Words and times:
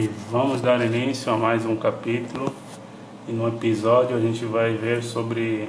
E 0.00 0.08
vamos 0.30 0.60
dar 0.60 0.80
início 0.80 1.32
a 1.32 1.36
mais 1.36 1.66
um 1.66 1.74
capítulo 1.74 2.54
e 3.26 3.32
no 3.32 3.48
episódio 3.48 4.16
a 4.16 4.20
gente 4.20 4.44
vai 4.44 4.72
ver 4.72 5.02
sobre 5.02 5.68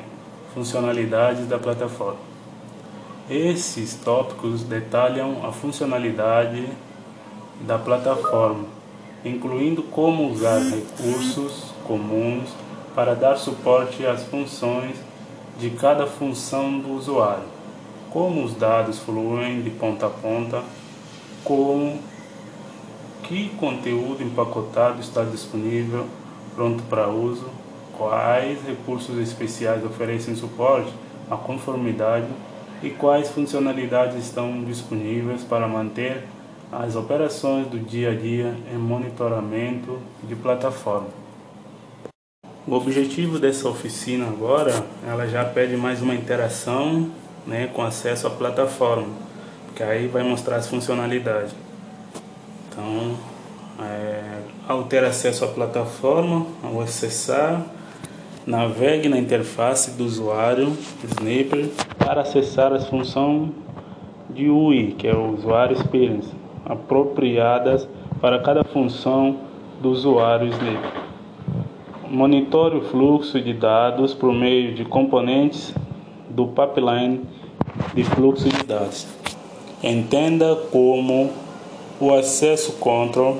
funcionalidades 0.54 1.48
da 1.48 1.58
plataforma. 1.58 2.20
Esses 3.28 3.96
tópicos 3.96 4.62
detalham 4.62 5.44
a 5.44 5.52
funcionalidade 5.52 6.64
da 7.62 7.80
plataforma, 7.80 8.66
incluindo 9.26 9.82
como 9.82 10.30
usar 10.30 10.60
recursos 10.60 11.74
comuns 11.88 12.52
para 12.94 13.16
dar 13.16 13.36
suporte 13.36 14.06
às 14.06 14.26
funções 14.26 14.96
de 15.60 15.72
cada 15.72 16.06
função 16.06 16.78
do 16.78 16.92
usuário, 16.94 17.48
como 18.12 18.44
os 18.44 18.54
dados 18.54 19.00
fluem 19.00 19.64
de 19.64 19.72
ponta 19.72 20.06
a 20.06 20.10
ponta, 20.12 20.62
como 21.44 21.98
que 23.30 23.50
conteúdo 23.60 24.24
empacotado 24.24 25.00
está 25.00 25.24
disponível, 25.24 26.08
pronto 26.56 26.82
para 26.90 27.08
uso, 27.10 27.46
quais 27.96 28.58
recursos 28.66 29.20
especiais 29.20 29.86
oferecem 29.86 30.36
suporte 30.36 30.92
à 31.30 31.38
conformidade 31.38 32.26
e 32.82 32.90
quais 32.90 33.30
funcionalidades 33.30 34.18
estão 34.18 34.64
disponíveis 34.64 35.44
para 35.44 35.68
manter 35.68 36.24
as 36.72 36.96
operações 36.96 37.68
do 37.68 37.78
dia 37.78 38.12
a 38.12 38.16
dia 38.16 38.56
em 38.74 38.78
monitoramento 38.78 40.00
de 40.24 40.36
plataforma. 40.36 41.10
O 42.66 42.74
objetivo 42.74 43.38
dessa 43.38 43.70
oficina 43.70 44.26
agora, 44.26 44.84
ela 45.08 45.28
já 45.28 45.46
pede 45.46 45.78
mais 45.78 46.02
uma 46.02 46.16
interação 46.16 47.12
né, 47.46 47.70
com 47.72 47.84
acesso 47.84 48.26
à 48.26 48.32
plataforma, 48.32 49.10
que 49.76 49.84
aí 49.84 50.08
vai 50.08 50.24
mostrar 50.24 50.56
as 50.56 50.68
funcionalidades. 50.68 51.69
Então, 52.80 53.18
é, 53.86 54.42
ao 54.68 54.84
ter 54.84 55.04
acesso 55.04 55.44
à 55.44 55.50
plataforma, 55.50 56.46
ao 56.64 56.80
acessar, 56.80 57.62
navegue 58.48 59.10
na 59.10 59.18
interface 59.18 59.92
do 59.92 60.06
usuário 60.06 60.72
Sniper 61.04 61.70
para 61.98 62.22
acessar 62.22 62.72
as 62.72 62.88
funções 62.88 63.50
de 64.30 64.50
UI, 64.50 64.96
que 64.98 65.08
é 65.08 65.14
o 65.14 65.34
Usuário 65.34 65.76
Experience, 65.76 66.30
apropriadas 66.66 67.88
para 68.22 68.40
cada 68.40 68.64
função 68.64 69.38
do 69.82 69.90
usuário 69.90 70.48
Sniper. 70.48 70.92
Monitore 72.10 72.78
o 72.78 72.82
fluxo 72.82 73.42
de 73.42 73.54
dados 73.54 74.14
por 74.14 74.34
meio 74.34 74.74
de 74.74 74.86
componentes 74.86 75.76
do 76.30 76.48
pipeline 76.48 77.22
de 77.94 78.04
fluxo 78.06 78.48
de 78.48 78.64
dados. 78.64 79.06
Entenda 79.84 80.56
como 80.72 81.30
o 82.00 82.14
acesso 82.14 82.74
control 82.74 83.38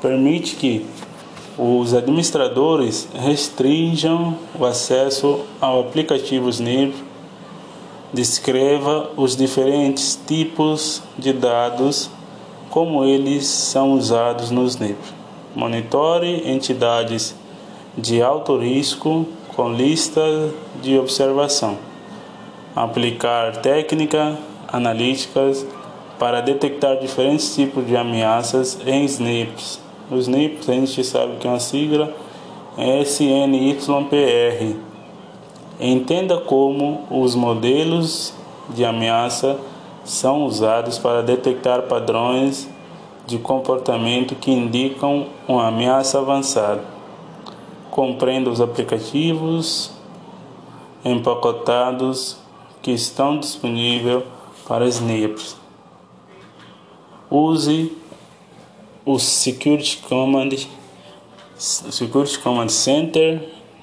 permite 0.00 0.56
que 0.56 0.86
os 1.58 1.94
administradores 1.94 3.08
restringam 3.14 4.36
o 4.58 4.64
acesso 4.64 5.40
ao 5.60 5.80
aplicativo 5.80 6.48
Snip, 6.48 6.94
descreva 8.12 9.10
os 9.16 9.36
diferentes 9.36 10.18
tipos 10.26 11.02
de 11.18 11.32
dados 11.32 12.10
como 12.70 13.04
eles 13.04 13.46
são 13.46 13.92
usados 13.92 14.50
no 14.50 14.64
Snip. 14.66 14.98
Monitore 15.54 16.42
entidades 16.46 17.34
de 17.96 18.22
alto 18.22 18.58
risco 18.58 19.26
com 19.54 19.72
lista 19.72 20.20
de 20.82 20.98
observação. 20.98 21.78
Aplicar 22.74 23.56
técnicas 23.62 24.36
analíticas 24.68 25.64
para 26.18 26.40
detectar 26.40 26.98
diferentes 26.98 27.54
tipos 27.54 27.86
de 27.86 27.96
ameaças 27.96 28.78
em 28.86 29.04
SNPs. 29.04 29.80
Os 30.10 30.26
SNPs 30.26 30.68
a 30.68 30.72
gente 30.72 31.04
sabe 31.04 31.36
que 31.36 31.46
é 31.46 31.50
uma 31.50 31.60
sigla 31.60 32.14
SNYPR. 32.78 34.76
Entenda 35.78 36.38
como 36.38 37.04
os 37.10 37.34
modelos 37.34 38.32
de 38.70 38.84
ameaça 38.84 39.58
são 40.04 40.44
usados 40.44 40.98
para 40.98 41.22
detectar 41.22 41.82
padrões 41.82 42.68
de 43.26 43.38
comportamento 43.38 44.34
que 44.36 44.50
indicam 44.50 45.26
uma 45.46 45.66
ameaça 45.66 46.18
avançada. 46.18 46.82
Compreenda 47.90 48.48
os 48.48 48.60
aplicativos 48.60 49.90
empacotados 51.04 52.36
que 52.80 52.92
estão 52.92 53.38
disponíveis 53.38 54.22
para 54.66 54.86
SNPs 54.86 55.65
use 57.36 57.92
o 59.04 59.18
Security 59.18 59.98
Command, 60.08 60.50
Security 61.56 62.38
Command 62.38 62.68
Center, 62.68 63.40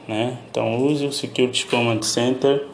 né? 0.08 0.40
Então 0.50 0.86
use 0.86 1.06
o 1.06 1.14
Security 1.14 1.66
Command 1.68 2.02
Center 2.02 2.68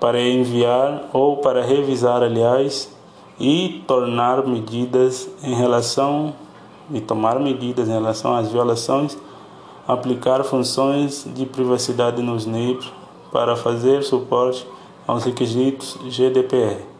para 0.00 0.20
enviar 0.20 1.08
ou 1.12 1.38
para 1.38 1.64
revisar, 1.64 2.22
aliás, 2.22 2.94
e 3.38 3.82
tornar 3.86 4.46
medidas 4.46 5.28
em 5.42 5.54
relação 5.54 6.34
e 6.92 7.00
tomar 7.00 7.40
medidas 7.40 7.88
em 7.88 7.92
relação 7.92 8.34
às 8.34 8.50
violações, 8.50 9.18
aplicar 9.88 10.44
funções 10.44 11.26
de 11.34 11.44
privacidade 11.44 12.22
nos 12.22 12.46
NIPs 12.46 12.92
para 13.32 13.56
fazer 13.56 14.02
suporte 14.02 14.66
aos 15.06 15.24
requisitos 15.24 15.98
GDPR. 16.08 16.95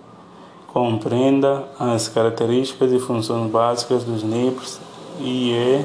Compreenda 0.77 1.65
as 1.81 2.07
características 2.07 2.93
e 2.93 2.99
funções 2.99 3.51
básicas 3.51 4.05
dos 4.05 4.23
NIPs 4.23 4.79
e 5.23 5.83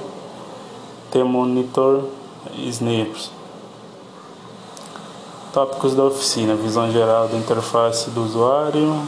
T-Monitor 1.10 2.10
SNIPs. 2.58 3.32
Tópicos 5.54 5.96
da 5.96 6.04
oficina: 6.04 6.56
visão 6.56 6.92
geral 6.92 7.30
da 7.30 7.38
interface 7.38 8.10
do 8.10 8.22
usuário, 8.22 9.02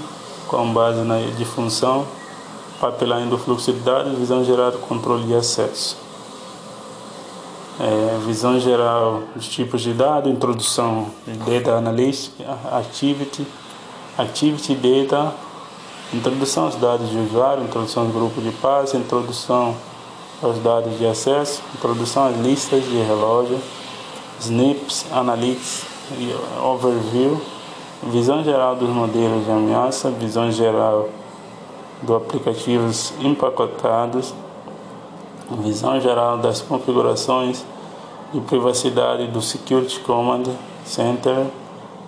com 0.47 0.73
base 0.73 1.01
na 1.01 1.19
de 1.19 1.43
função, 1.43 2.07
pipeline 2.79 3.29
do 3.29 3.37
fluxo 3.37 3.73
de 3.73 3.81
dados, 3.81 4.17
visão 4.17 4.41
geral 4.41 4.71
do 4.71 4.77
controle 4.77 5.25
de 5.25 5.35
acesso. 5.35 5.97
É, 7.77 8.19
visão 8.25 8.57
geral 8.57 9.23
dos 9.35 9.49
tipos 9.49 9.81
de 9.81 9.91
dados, 9.91 10.31
introdução 10.31 11.07
de 11.27 11.33
Data 11.39 11.75
Analytics, 11.75 12.31
Activity, 12.71 13.45
Activity 14.17 14.75
Data 14.75 15.42
Introdução 16.13 16.65
aos 16.65 16.75
dados 16.75 17.09
de 17.09 17.17
usuário, 17.17 17.63
introdução 17.63 18.03
ao 18.03 18.09
grupo 18.09 18.39
de 18.39 18.51
passe, 18.51 18.95
introdução 18.95 19.75
aos 20.43 20.59
dados 20.59 20.99
de 20.99 21.07
acesso, 21.07 21.63
introdução 21.73 22.27
às 22.27 22.37
listas 22.37 22.83
de 22.83 23.01
relógio, 23.01 23.59
SNPs, 24.39 25.07
Analytics 25.11 25.85
e 26.19 26.35
Overview, 26.63 27.41
visão 28.03 28.43
geral 28.43 28.75
dos 28.75 28.89
modelos 28.89 29.43
de 29.43 29.51
ameaça, 29.51 30.11
visão 30.11 30.51
geral 30.51 31.09
dos 32.03 32.15
aplicativos 32.17 33.11
empacotados, 33.19 34.35
visão 35.63 35.99
geral 35.99 36.37
das 36.37 36.61
configurações 36.61 37.65
de 38.31 38.39
privacidade 38.41 39.25
do 39.27 39.41
Security 39.41 39.99
Command 40.01 40.43
Center 40.85 41.47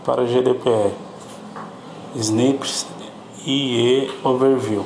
para 0.06 0.26
GDPR, 0.26 0.92
SNPs 2.16 2.86
IE 3.48 4.10
Overview. 4.24 4.84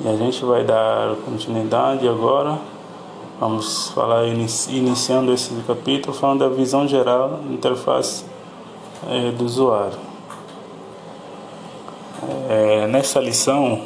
E 0.00 0.08
a 0.08 0.16
gente 0.16 0.44
vai 0.44 0.62
dar 0.62 1.16
continuidade 1.24 2.06
agora. 2.06 2.56
Vamos 3.40 3.88
falar 3.88 4.24
iniciando 4.26 5.32
esse 5.32 5.52
capítulo 5.66 6.14
falando 6.14 6.40
da 6.40 6.48
visão 6.48 6.86
geral 6.86 7.30
da 7.30 7.52
interface 7.52 8.24
é, 9.08 9.32
do 9.32 9.44
usuário. 9.44 9.98
É, 12.48 12.86
nessa 12.86 13.18
lição 13.18 13.82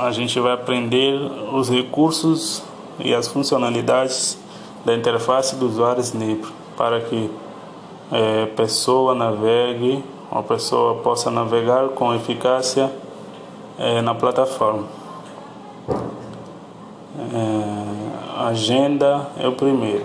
a 0.00 0.12
gente 0.12 0.38
vai 0.38 0.52
aprender 0.52 1.14
os 1.52 1.68
recursos 1.68 2.62
e 3.00 3.12
as 3.12 3.26
funcionalidades 3.26 4.38
da 4.84 4.94
interface 4.94 5.56
do 5.56 5.66
usuário 5.66 6.00
Snip 6.00 6.46
para 6.76 7.00
que 7.00 7.28
é, 8.12 8.46
pessoa 8.46 9.16
navegue 9.16 10.04
uma 10.30 10.44
pessoa 10.44 11.02
possa 11.02 11.28
navegar 11.28 11.88
com 11.88 12.14
eficácia 12.14 12.90
é, 13.76 14.00
na 14.00 14.14
plataforma. 14.14 14.84
É, 17.34 18.44
agenda 18.46 19.28
é 19.36 19.48
o 19.48 19.52
primeiro. 19.52 20.04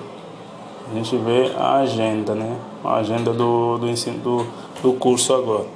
A 0.90 0.96
gente 0.96 1.16
vê 1.18 1.52
a 1.56 1.76
agenda, 1.76 2.34
né? 2.34 2.58
A 2.84 2.96
agenda 2.96 3.32
do, 3.34 3.78
do 3.78 3.88
ensino 3.88 4.18
do, 4.20 4.48
do 4.82 4.94
curso 4.94 5.34
agora. 5.34 5.68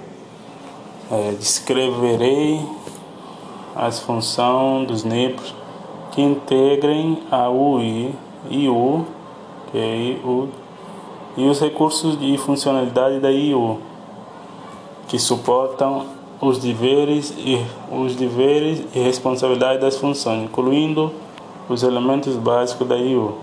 É, 1.11 1.31
descreverei 1.31 2.59
as 3.75 3.99
funções 3.99 4.87
dos 4.87 5.03
NIPs 5.03 5.53
que 6.11 6.21
integrem 6.21 7.21
a 7.29 7.49
UI, 7.49 8.15
IU, 8.49 9.05
que 9.71 9.77
é 9.77 9.95
IU, 9.95 10.49
e 11.37 11.47
os 11.47 11.59
recursos 11.59 12.19
de 12.19 12.35
funcionalidade 12.37 13.19
da 13.19 13.31
IU 13.31 13.88
que 15.09 15.19
suportam 15.19 16.05
os 16.39 16.59
deveres 16.59 17.33
e 17.37 17.59
os 17.91 18.15
deveres 18.15 18.83
e 18.95 18.99
responsabilidades 18.99 19.81
das 19.81 19.97
funções, 19.97 20.43
incluindo 20.43 21.11
os 21.67 21.83
elementos 21.83 22.35
básicos 22.37 22.87
da 22.87 22.95
IU 22.95 23.35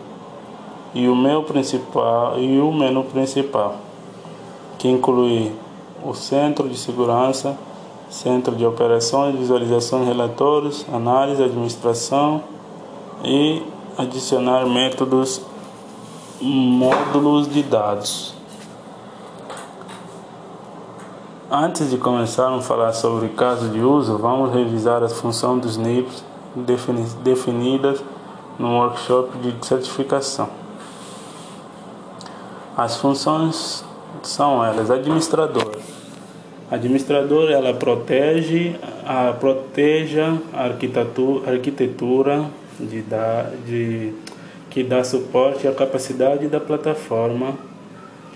e 0.95 1.09
o 1.09 1.15
meu 1.15 1.43
principal 1.43 2.39
e 2.39 2.59
o 2.59 2.73
menu 2.73 3.05
principal, 3.05 3.77
que 4.79 4.89
inclui 4.89 5.53
o 6.03 6.15
centro 6.15 6.69
de 6.69 6.79
segurança, 6.79 7.59
centro 8.09 8.55
de 8.55 8.65
operações, 8.65 9.37
visualização 9.37 10.01
de 10.01 10.07
relatórios, 10.07 10.87
análise, 10.93 11.43
administração 11.43 12.43
e 13.25 13.61
adicionar 13.99 14.67
métodos 14.67 15.43
módulos 16.41 17.53
de 17.53 17.63
dados. 17.63 18.36
Antes 21.49 21.91
de 21.91 21.97
começarmos 21.97 22.65
a 22.65 22.69
falar 22.69 22.93
sobre 22.93 23.29
casos 23.29 23.73
de 23.73 23.79
uso, 23.79 24.19
vamos 24.19 24.53
revisar 24.53 25.01
as 25.05 25.13
funções 25.13 25.63
dos 25.63 25.77
NIPs 25.77 26.25
definidas 27.23 28.03
no 28.59 28.73
workshop 28.73 29.39
de 29.39 29.65
certificação. 29.65 30.49
As 32.77 32.97
funções 32.97 33.85
são 34.25 34.65
elas: 34.65 34.91
administrador. 34.91 35.71
Administrador 36.69 37.49
ela 37.49 37.73
protege 37.73 38.75
a 39.07 39.33
proteja 39.33 40.37
arquitetura, 40.53 41.53
arquitetura 41.53 42.45
de, 42.81 43.05
de 43.65 44.13
que 44.69 44.83
dá 44.83 45.05
suporte 45.05 45.69
à 45.69 45.73
capacidade 45.73 46.49
da 46.49 46.59
plataforma 46.59 47.55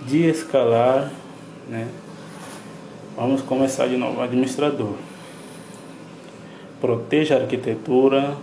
de 0.06 0.28
escalar, 0.28 1.10
né, 1.68 1.88
Vamos 3.16 3.42
começar 3.42 3.88
de 3.88 3.96
novo. 3.96 4.20
Administrador. 4.20 4.94
Proteja 6.80 7.36
a 7.36 7.40
arquitetura 7.40 8.36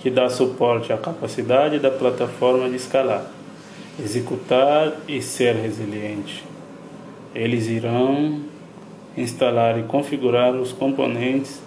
que 0.00 0.10
dá 0.10 0.28
suporte 0.28 0.92
à 0.92 0.98
capacidade 0.98 1.78
da 1.78 1.90
plataforma 1.90 2.68
de 2.68 2.76
escalar. 2.76 3.26
Executar 4.00 4.94
e 5.06 5.20
ser 5.20 5.54
resiliente. 5.54 6.42
Eles 7.34 7.68
irão 7.68 8.40
instalar 9.16 9.78
e 9.78 9.82
configurar 9.82 10.54
os 10.54 10.72
componentes 10.72 11.60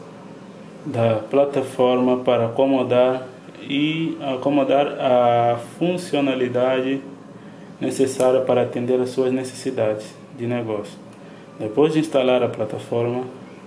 da 0.86 1.16
plataforma 1.30 2.18
para 2.18 2.48
acomodar 2.48 3.28
e 3.62 4.18
acomodar 4.22 4.88
a 5.00 5.60
funcionalidade 5.78 7.02
necessária 7.80 8.42
para 8.42 8.64
atender 8.64 9.00
às 9.00 9.10
suas 9.10 9.32
necessidades 9.32 10.08
de 10.38 10.46
negócio. 10.46 11.05
Depois 11.60 11.94
de 11.94 12.00
instalar 12.00 12.44
a 12.44 12.50
plataforma, 12.50 13.24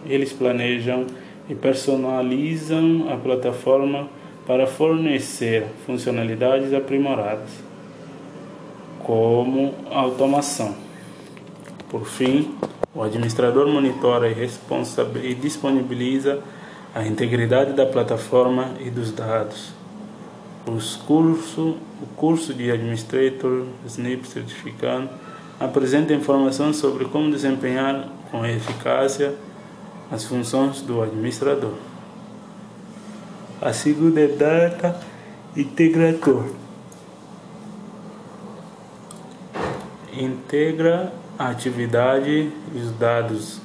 eles 0.06 0.32
planejam 0.32 1.06
e 1.48 1.54
personalizam 1.54 3.06
a 3.10 3.16
plataforma 3.16 4.08
para 4.46 4.66
fornecer 4.66 5.66
funcionalidades 5.86 6.72
aprimoradas, 6.72 7.50
como 9.02 9.74
automação. 9.90 10.74
Por 11.88 12.06
fim, 12.06 12.54
o 12.94 13.02
administrador 13.02 13.66
monitora 13.66 14.28
e, 14.28 14.34
e 15.24 15.34
disponibiliza 15.34 16.40
a 16.94 17.06
integridade 17.06 17.72
da 17.72 17.86
plataforma 17.86 18.74
e 18.80 18.90
dos 18.90 19.12
dados. 19.12 19.72
Os 20.66 20.96
curso, 20.96 21.76
o 22.02 22.06
curso 22.16 22.52
de 22.52 22.70
Administrator 22.70 23.64
SNIP 23.86 24.26
certificado 24.26 25.08
apresenta 25.58 26.12
informações 26.12 26.76
sobre 26.76 27.04
como 27.06 27.30
desempenhar 27.30 28.08
com 28.30 28.44
eficácia 28.46 29.34
as 30.10 30.24
funções 30.24 30.80
do 30.80 31.02
administrador. 31.02 31.74
A 33.60 33.72
segunda 33.72 34.20
é 34.20 34.28
Data 34.28 34.98
Integrador. 35.56 36.44
Integra 40.16 41.12
a 41.38 41.48
atividade 41.48 42.52
e 42.74 42.78
os 42.78 42.92
dados 42.92 43.60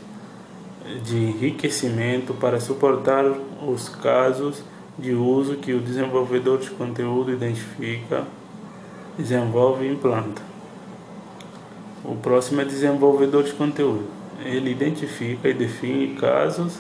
de 1.04 1.18
enriquecimento 1.18 2.34
para 2.34 2.60
suportar 2.60 3.26
os 3.66 3.90
casos 3.90 4.64
de 4.98 5.14
uso 5.14 5.56
que 5.56 5.74
o 5.74 5.80
desenvolvedor 5.80 6.60
de 6.60 6.70
conteúdo 6.72 7.32
identifica, 7.32 8.26
desenvolve 9.18 9.86
e 9.86 9.92
implanta. 9.92 10.53
O 12.04 12.16
próximo 12.16 12.60
é 12.60 12.66
desenvolvedor 12.66 13.44
de 13.44 13.54
conteúdo. 13.54 14.06
Ele 14.44 14.72
identifica 14.72 15.48
e 15.48 15.54
define 15.54 16.16
casos 16.16 16.80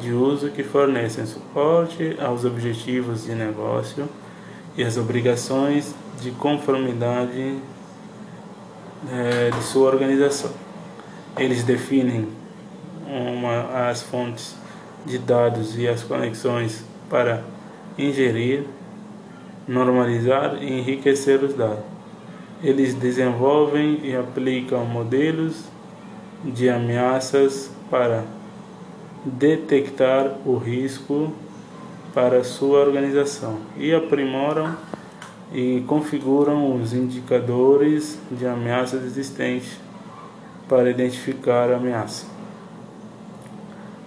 de 0.00 0.12
uso 0.12 0.48
que 0.50 0.62
fornecem 0.62 1.26
suporte 1.26 2.16
aos 2.18 2.44
objetivos 2.44 3.24
de 3.24 3.34
negócio 3.34 4.08
e 4.76 4.82
as 4.82 4.96
obrigações 4.96 5.94
de 6.20 6.30
conformidade 6.30 7.58
é, 9.12 9.50
de 9.50 9.62
sua 9.64 9.90
organização. 9.90 10.50
Eles 11.36 11.62
definem 11.62 12.28
uma, 13.06 13.88
as 13.88 14.02
fontes 14.02 14.56
de 15.04 15.18
dados 15.18 15.78
e 15.78 15.86
as 15.86 16.02
conexões 16.02 16.82
para 17.10 17.44
ingerir, 17.98 18.64
normalizar 19.68 20.56
e 20.62 20.80
enriquecer 20.80 21.42
os 21.44 21.54
dados. 21.54 21.93
Eles 22.64 22.94
desenvolvem 22.94 24.00
e 24.02 24.16
aplicam 24.16 24.86
modelos 24.86 25.64
de 26.42 26.70
ameaças 26.70 27.70
para 27.90 28.24
detectar 29.22 30.38
o 30.46 30.56
risco 30.56 31.30
para 32.14 32.42
sua 32.42 32.80
organização 32.80 33.58
e 33.76 33.92
aprimoram 33.94 34.74
e 35.52 35.84
configuram 35.86 36.74
os 36.80 36.94
indicadores 36.94 38.18
de 38.30 38.46
ameaças 38.46 39.04
existentes 39.04 39.78
para 40.66 40.88
identificar 40.88 41.70
a 41.70 41.76
ameaça. 41.76 42.24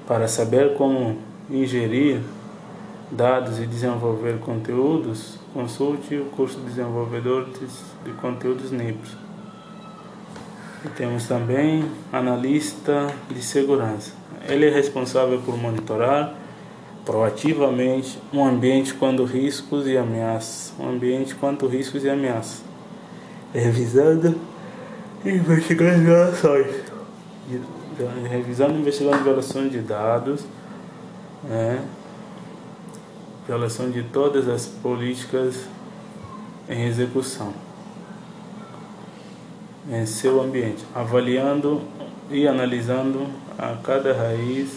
Para 0.08 0.28
saber 0.28 0.74
como 0.74 1.16
ingerir 1.48 2.22
dados 3.12 3.60
e 3.60 3.68
desenvolver 3.68 4.40
conteúdos, 4.40 5.38
consulte 5.58 6.16
o 6.16 6.26
curso 6.26 6.60
de 6.60 6.66
desenvolvedor 6.68 7.48
de, 8.06 8.12
conteúdos 8.22 8.72
NIPS. 8.72 9.18
E 10.86 10.90
temos 10.90 11.28
também 11.28 11.84
analista 12.14 13.08
de 13.28 13.42
segurança. 13.42 14.12
Ele 14.48 14.68
é 14.68 14.70
responsável 14.70 15.42
por 15.42 15.58
monitorar 15.58 16.36
proativamente 17.04 18.20
um 18.32 18.46
ambiente 18.46 18.94
quando 18.94 19.26
riscos 19.26 19.88
e 19.88 19.98
ameaças, 19.98 20.72
um 20.80 20.90
ambiente 20.90 21.34
quanto 21.34 21.66
riscos 21.66 22.04
e 22.04 22.10
ameaças, 22.10 22.62
revisando 23.52 24.36
e 25.26 25.30
investigando 25.32 26.04
violações, 26.04 26.68
revisando 28.30 28.74
e 28.74 28.82
investigando 28.82 29.24
violações 29.24 29.72
de 29.72 29.80
dados, 29.80 30.46
né? 31.44 31.84
Violação 33.48 33.90
de 33.90 34.04
todas 34.04 34.50
as 34.50 34.66
políticas 34.66 35.56
em 36.70 36.86
execução 36.86 37.54
em 39.90 40.06
seu 40.06 40.42
ambiente, 40.42 40.84
avaliando 40.94 41.82
e 42.30 42.46
analisando 42.48 43.28
a 43.58 43.76
cada 43.82 44.14
raiz 44.14 44.72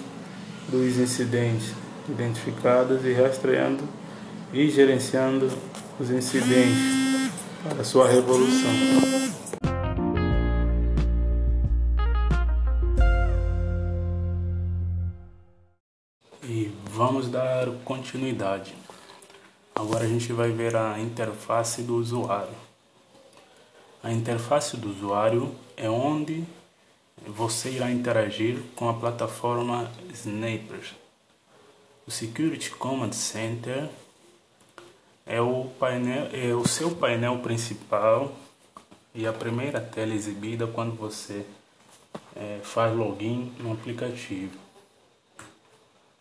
dos 0.68 0.98
incidentes 0.98 1.72
identificados 2.08 3.04
e 3.04 3.12
rastreando 3.12 3.82
e 4.52 4.70
gerenciando 4.70 5.50
os 5.98 6.10
incidentes 6.10 7.32
para 7.68 7.82
sua 7.82 8.08
revolução. 8.08 8.70
Continuidade. 17.90 18.72
Agora 19.74 20.04
a 20.04 20.06
gente 20.06 20.32
vai 20.32 20.52
ver 20.52 20.76
a 20.76 20.96
interface 21.00 21.82
do 21.82 21.96
usuário. 21.96 22.54
A 24.00 24.12
interface 24.12 24.76
do 24.76 24.90
usuário 24.90 25.52
é 25.76 25.90
onde 25.90 26.44
você 27.26 27.70
irá 27.70 27.90
interagir 27.90 28.62
com 28.76 28.88
a 28.88 28.94
plataforma 28.94 29.90
Sniper. 30.14 30.94
O 32.06 32.12
Security 32.12 32.70
Command 32.70 33.10
Center 33.10 33.88
é 35.26 35.40
o, 35.40 35.64
painel, 35.80 36.28
é 36.32 36.54
o 36.54 36.68
seu 36.68 36.92
painel 36.94 37.40
principal 37.40 38.32
e 39.12 39.26
a 39.26 39.32
primeira 39.32 39.80
tela 39.80 40.14
exibida 40.14 40.64
quando 40.64 40.94
você 40.94 41.44
é, 42.36 42.60
faz 42.62 42.96
login 42.96 43.52
no 43.58 43.72
aplicativo. 43.72 44.69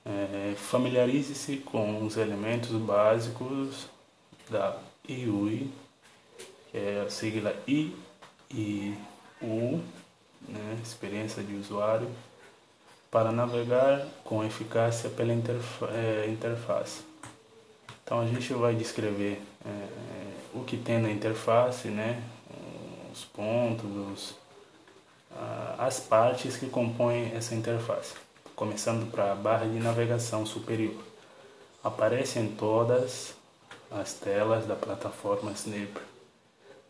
É, 0.05 0.53
Familiarize-se 0.55 1.57
com 1.57 2.05
os 2.05 2.17
elementos 2.17 2.71
básicos 2.71 3.87
da 4.49 4.77
IUI, 5.07 5.71
que 6.71 6.77
é 6.77 7.03
a 7.05 7.09
sigla 7.09 7.55
I 7.67 7.95
e 8.51 8.95
U, 9.41 9.79
né, 10.47 10.79
experiência 10.83 11.43
de 11.43 11.55
usuário. 11.55 12.09
para 13.11 13.31
navegar 13.31 14.05
com 14.23 14.43
eficácia 14.43 15.09
pela 15.09 15.33
é, 15.33 16.27
interface. 16.27 17.01
Então 18.03 18.19
a 18.19 18.25
gente 18.27 18.53
vai 18.53 18.75
descrever 18.75 19.41
é, 19.65 19.87
o 20.53 20.63
que 20.63 20.77
tem 20.77 20.99
na 20.99 21.09
interface, 21.09 21.87
né? 21.87 22.21
os 23.11 23.25
pontos, 23.25 23.85
os, 23.85 24.35
as 25.77 25.99
partes 25.99 26.57
que 26.57 26.67
compõem 26.67 27.31
essa 27.33 27.55
interface. 27.55 28.13
Começando 28.59 29.09
para 29.09 29.31
a 29.31 29.35
barra 29.35 29.65
de 29.67 29.79
navegação 29.79 30.45
superior. 30.45 31.01
Aparece 31.81 32.39
em 32.39 32.49
todas 32.49 33.33
as 33.89 34.15
telas 34.15 34.65
da 34.65 34.75
plataforma 34.75 35.53
Snip. 35.53 35.97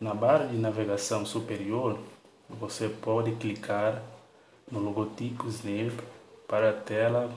Na 0.00 0.12
barra 0.12 0.46
de 0.46 0.56
navegação 0.56 1.24
superior, 1.24 1.96
você 2.48 2.88
pode 2.88 3.36
clicar 3.36 4.02
no 4.68 4.80
logotipo 4.80 5.46
Snip 5.46 5.96
para 6.48 6.70
a 6.70 6.72
tela 6.72 7.30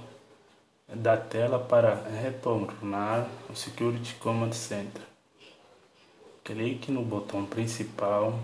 da 0.87 1.15
tela 1.15 1.59
para 1.59 1.93
retornar 1.93 3.27
ao 3.47 3.55
Security 3.55 4.15
Command 4.15 4.53
Center. 4.53 5.03
Clique 6.43 6.91
no 6.91 7.03
botão 7.03 7.45
principal 7.45 8.39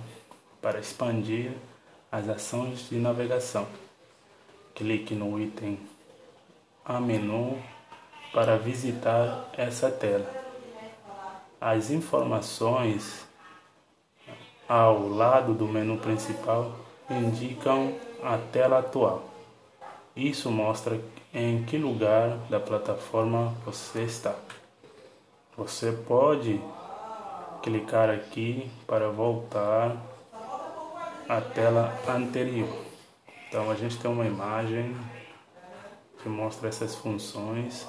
para 0.61 0.79
expandir 0.79 1.51
as 2.11 2.29
ações 2.29 2.87
de 2.89 2.99
navegação. 2.99 3.67
Clique 4.75 5.13
no 5.13 5.39
item 5.39 5.77
A 6.85 6.99
menu 6.99 7.57
para 8.33 8.57
visitar 8.57 9.49
essa 9.57 9.91
tela. 9.91 10.29
As 11.59 11.91
informações 11.91 13.27
ao 14.67 15.07
lado 15.07 15.53
do 15.53 15.67
menu 15.67 15.97
principal 15.97 16.71
indicam 17.09 17.95
a 18.23 18.37
tela 18.37 18.79
atual. 18.79 19.23
Isso 20.15 20.51
mostra 20.51 20.99
em 21.33 21.63
que 21.63 21.77
lugar 21.77 22.37
da 22.49 22.59
plataforma 22.59 23.53
você 23.65 24.03
está. 24.03 24.35
Você 25.57 25.91
pode 25.91 26.61
clicar 27.61 28.09
aqui 28.09 28.69
para 28.87 29.09
voltar 29.09 29.97
à 31.27 31.41
tela 31.41 31.93
anterior. 32.07 32.88
Então 33.49 33.69
a 33.69 33.75
gente 33.75 33.97
tem 33.97 34.09
uma 34.09 34.25
imagem 34.25 34.95
que 36.21 36.29
mostra 36.29 36.69
essas 36.69 36.93
funções 36.93 37.87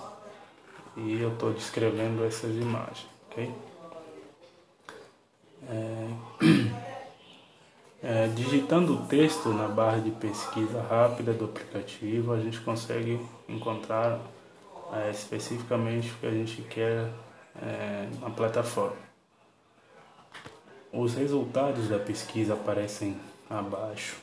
e 0.97 1.21
eu 1.21 1.35
estou 1.35 1.53
descrevendo 1.53 2.25
essas 2.25 2.57
imagens, 2.57 3.07
ok? 3.29 3.55
É... 5.69 6.09
É, 8.03 8.29
digitando 8.29 8.95
o 8.95 9.07
texto 9.07 9.51
na 9.51 9.69
barra 9.69 9.99
de 9.99 10.11
pesquisa 10.11 10.81
rápida 10.81 11.35
do 11.35 11.45
aplicativo, 11.45 12.33
a 12.33 12.41
gente 12.41 12.59
consegue 12.61 13.21
encontrar 13.47 14.19
é, 14.95 15.11
especificamente 15.11 16.11
o 16.11 16.15
que 16.15 16.27
a 16.27 16.31
gente 16.31 16.63
quer 16.63 17.11
é, 17.61 18.09
na 18.19 18.31
plataforma. 18.31 18.97
Os 20.91 21.15
resultados 21.15 21.91
da 21.91 21.99
pesquisa 21.99 22.55
aparecem 22.55 23.21
abaixo. 23.51 24.17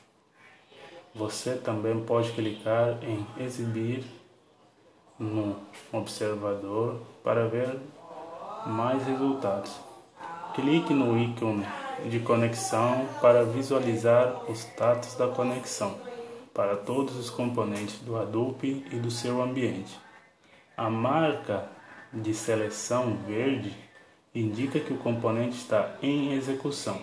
Você 1.18 1.56
também 1.56 2.00
pode 2.04 2.32
clicar 2.34 3.00
em 3.02 3.26
exibir 3.44 4.04
no 5.18 5.56
observador 5.92 7.02
para 7.24 7.48
ver 7.48 7.76
mais 8.68 9.04
resultados. 9.04 9.72
Clique 10.54 10.94
no 10.94 11.18
ícone 11.18 11.66
de 12.06 12.20
conexão 12.20 13.08
para 13.20 13.44
visualizar 13.44 14.44
o 14.48 14.54
status 14.54 15.16
da 15.16 15.28
conexão 15.28 15.96
para 16.54 16.76
todos 16.76 17.16
os 17.16 17.32
componentes 17.32 18.00
do 18.02 18.16
Hadoop 18.16 18.86
e 18.92 18.96
do 18.98 19.10
seu 19.10 19.42
ambiente. 19.42 20.00
A 20.76 20.88
marca 20.88 21.68
de 22.14 22.32
seleção 22.32 23.18
verde 23.26 23.76
indica 24.36 24.80
que 24.80 24.94
o 24.94 24.98
componente 24.98 25.58
está 25.58 25.96
em 26.00 26.34
execução. 26.34 27.02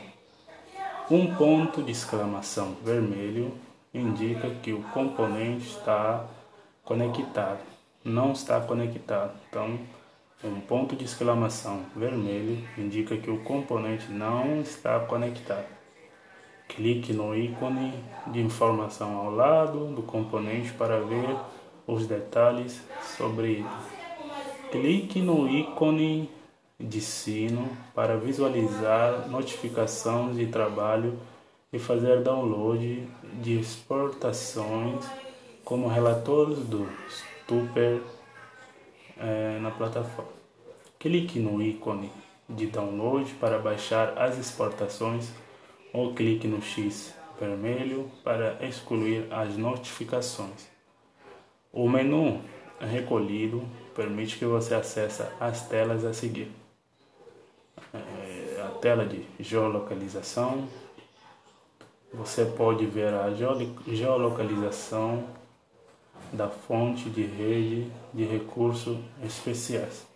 Um 1.10 1.34
ponto 1.34 1.82
de 1.82 1.90
exclamação 1.90 2.76
vermelho 2.84 3.52
indica 3.94 4.50
que 4.50 4.72
o 4.72 4.82
componente 4.92 5.68
está 5.68 6.26
conectado, 6.84 7.60
não 8.04 8.32
está 8.32 8.60
conectado. 8.60 9.32
Então, 9.48 9.78
um 10.42 10.60
ponto 10.60 10.96
de 10.96 11.04
exclamação 11.04 11.84
vermelho 11.96 12.58
indica 12.76 13.16
que 13.16 13.30
o 13.30 13.38
componente 13.38 14.10
não 14.10 14.60
está 14.60 14.98
conectado. 15.00 15.66
Clique 16.68 17.12
no 17.12 17.36
ícone 17.36 17.94
de 18.26 18.40
informação 18.40 19.16
ao 19.16 19.30
lado 19.30 19.86
do 19.94 20.02
componente 20.02 20.72
para 20.72 20.98
ver 21.00 21.36
os 21.86 22.06
detalhes 22.06 22.82
sobre 23.16 23.52
ele. 23.52 23.66
Clique 24.72 25.20
no 25.20 25.48
ícone 25.48 26.28
de 26.80 27.00
sino 27.00 27.68
para 27.94 28.16
visualizar 28.16 29.28
notificações 29.28 30.36
de 30.36 30.46
trabalho 30.46 31.18
e 31.74 31.78
fazer 31.80 32.22
download 32.22 33.04
de 33.42 33.58
exportações 33.58 35.04
como 35.64 35.88
relatórios 35.88 36.60
do 36.60 36.88
Stuper 37.10 38.00
é, 39.18 39.58
na 39.58 39.72
plataforma. 39.72 40.30
Clique 41.00 41.40
no 41.40 41.60
ícone 41.60 42.12
de 42.48 42.68
download 42.68 43.34
para 43.34 43.58
baixar 43.58 44.16
as 44.16 44.38
exportações 44.38 45.32
ou 45.92 46.14
clique 46.14 46.46
no 46.46 46.62
X 46.62 47.12
vermelho 47.40 48.08
para 48.22 48.64
excluir 48.64 49.26
as 49.32 49.56
notificações. 49.56 50.68
O 51.72 51.88
menu 51.88 52.40
recolhido 52.78 53.64
permite 53.96 54.38
que 54.38 54.44
você 54.44 54.76
acesse 54.76 55.24
as 55.40 55.66
telas 55.66 56.04
a 56.04 56.14
seguir. 56.14 56.52
É, 57.92 58.62
a 58.64 58.68
tela 58.78 59.04
de 59.04 59.26
geolocalização. 59.40 60.68
Você 62.16 62.44
pode 62.44 62.86
ver 62.86 63.12
a 63.12 63.30
geolocalização 63.86 65.24
da 66.32 66.48
fonte 66.48 67.10
de 67.10 67.22
rede 67.22 67.90
de 68.12 68.24
recursos 68.24 68.98
especiais. 69.24 70.06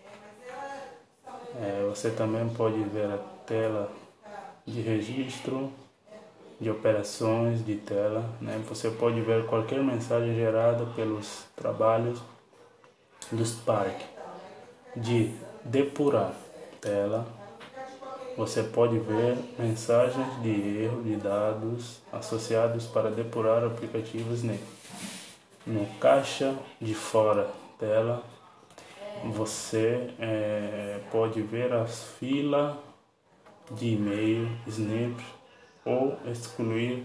É, 1.60 1.84
você 1.88 2.10
também 2.10 2.48
pode 2.50 2.80
ver 2.84 3.06
a 3.06 3.18
tela 3.46 3.90
de 4.66 4.80
registro 4.80 5.72
de 6.60 6.70
operações 6.70 7.64
de 7.64 7.76
tela. 7.76 8.24
Né? 8.40 8.62
Você 8.68 8.90
pode 8.90 9.20
ver 9.20 9.46
qualquer 9.46 9.82
mensagem 9.82 10.34
gerada 10.34 10.86
pelos 10.94 11.44
trabalhos 11.56 12.20
do 13.30 13.44
Spark 13.44 14.00
de 14.96 15.32
depurar 15.64 16.32
tela. 16.80 17.26
Você 18.38 18.62
pode 18.62 18.98
ver 18.98 19.36
mensagens 19.58 20.42
de 20.42 20.84
erro 20.84 21.02
de 21.02 21.16
dados 21.16 22.00
associados 22.10 22.86
para 22.86 23.10
depurar 23.10 23.62
aplicativos 23.62 24.42
nele 24.42 24.64
no 25.66 25.84
caixa 26.00 26.56
de 26.80 26.94
fora 26.94 27.50
dela 27.78 28.22
você 29.24 30.10
é, 30.18 31.00
pode 31.10 31.42
ver 31.42 31.72
as 31.72 32.04
filas 32.18 32.76
de 33.72 33.94
e-mail, 33.94 34.48
snip 34.66 35.22
ou 35.84 36.16
excluir 36.30 37.04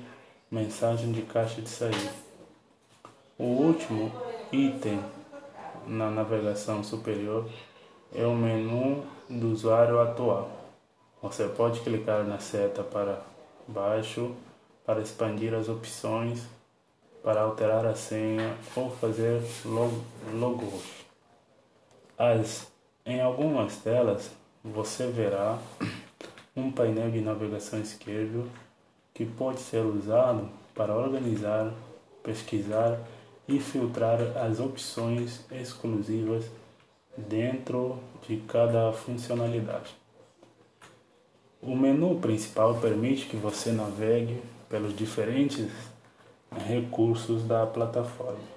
mensagem 0.50 1.12
de 1.12 1.24
caixa 1.24 1.62
de 1.62 1.70
saída. 1.70 2.14
O 3.38 3.46
último 3.46 4.12
item 4.52 5.04
na 5.88 6.10
navegação 6.10 6.84
superior 6.84 7.50
é 8.14 8.26
o 8.26 8.36
menu 8.36 9.04
do 9.30 9.52
usuário 9.52 10.00
atual. 10.00 10.63
Você 11.24 11.48
pode 11.48 11.80
clicar 11.80 12.26
na 12.26 12.38
seta 12.38 12.84
para 12.84 13.22
baixo 13.66 14.36
para 14.86 15.00
expandir 15.00 15.54
as 15.54 15.70
opções 15.70 16.46
para 17.24 17.44
alterar 17.44 17.86
a 17.86 17.96
senha 17.96 18.58
ou 18.76 18.92
fazer 18.92 19.42
logo 19.64 20.84
As, 22.18 22.68
em 23.06 23.22
algumas 23.22 23.78
telas 23.78 24.32
você 24.62 25.08
verá 25.08 25.58
um 26.54 26.70
painel 26.70 27.10
de 27.10 27.22
navegação 27.22 27.80
esquerdo 27.80 28.52
que 29.14 29.26
pode 29.26 29.62
ser 29.62 29.86
usado 29.86 30.50
para 30.76 30.94
organizar, 30.94 31.72
pesquisar 32.22 33.00
e 33.48 33.62
filtrar 33.62 34.20
as 34.36 34.60
opções 34.60 35.40
exclusivas 35.50 36.44
dentro 37.16 37.98
de 38.28 38.36
cada 38.46 38.92
funcionalidade. 38.92 40.03
O 41.66 41.76
menu 41.76 42.20
principal 42.20 42.76
permite 42.76 43.26
que 43.26 43.38
você 43.38 43.72
navegue 43.72 44.42
pelos 44.70 44.94
diferentes 44.96 45.70
recursos 46.68 47.44
da 47.44 47.66
plataforma. 47.66 48.54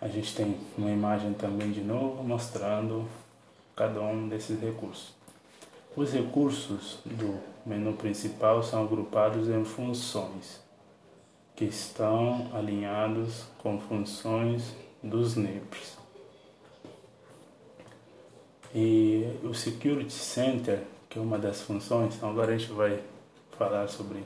A 0.00 0.08
gente 0.08 0.34
tem 0.34 0.56
uma 0.78 0.90
imagem 0.90 1.34
também 1.34 1.72
de 1.72 1.82
novo 1.82 2.22
mostrando 2.24 3.06
cada 3.76 4.00
um 4.00 4.28
desses 4.28 4.58
recursos. 4.58 5.14
Os 5.94 6.10
recursos 6.10 7.00
do 7.04 7.38
menu 7.66 7.92
principal 7.92 8.62
são 8.62 8.82
agrupados 8.82 9.48
em 9.48 9.64
funções. 9.64 10.60
que 11.54 11.66
estão 11.66 12.48
alinhados 12.54 13.44
com 13.58 13.78
funções 13.78 14.74
dos 15.02 15.36
NIPs. 15.36 15.98
E 18.74 19.26
o 19.44 19.52
Security 19.52 20.10
Center, 20.10 20.82
que 21.10 21.18
é 21.18 21.22
uma 21.22 21.38
das 21.38 21.60
funções, 21.60 22.14
então 22.14 22.30
agora 22.30 22.54
a 22.54 22.56
gente 22.56 22.72
vai 22.72 23.02
falar 23.58 23.88
sobre 23.88 24.22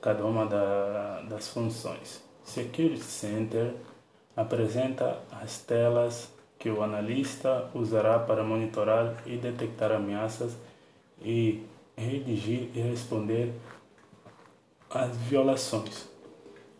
cada 0.00 0.24
uma 0.24 0.46
da, 0.46 1.20
das 1.28 1.48
funções. 1.48 2.22
Security 2.42 3.02
Center 3.02 3.74
apresenta 4.34 5.20
as 5.30 5.58
telas 5.58 6.32
que 6.58 6.70
o 6.70 6.82
analista 6.82 7.68
usará 7.74 8.18
para 8.18 8.42
monitorar 8.42 9.22
e 9.26 9.36
detectar 9.36 9.92
ameaças 9.92 10.56
e 11.20 11.62
redigir 11.96 12.70
e 12.74 12.80
responder 12.80 13.52
às 14.88 15.14
violações 15.16 16.08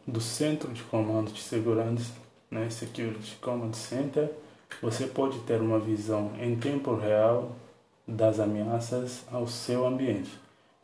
do 0.07 0.21
Centro 0.21 0.73
de 0.73 0.83
Comando 0.85 1.31
de 1.31 1.43
Segurança, 1.43 2.13
né, 2.51 2.71
Security 2.71 3.37
Command 3.41 3.75
Center, 3.75 4.31
você 4.81 5.07
pode 5.07 5.41
ter 5.41 5.61
uma 5.61 5.79
visão 5.79 6.33
em 6.39 6.57
tempo 6.57 6.95
real 6.95 7.53
das 8.07 8.39
ameaças 8.39 9.25
ao 9.33 9.47
seu 9.47 9.87
ambiente, 9.87 10.31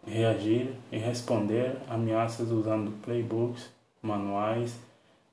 reagir 0.06 0.74
e 0.90 0.98
responder 0.98 1.76
ameaças 1.88 2.50
usando 2.50 2.90
playbooks, 3.02 3.70
manuais 4.02 4.76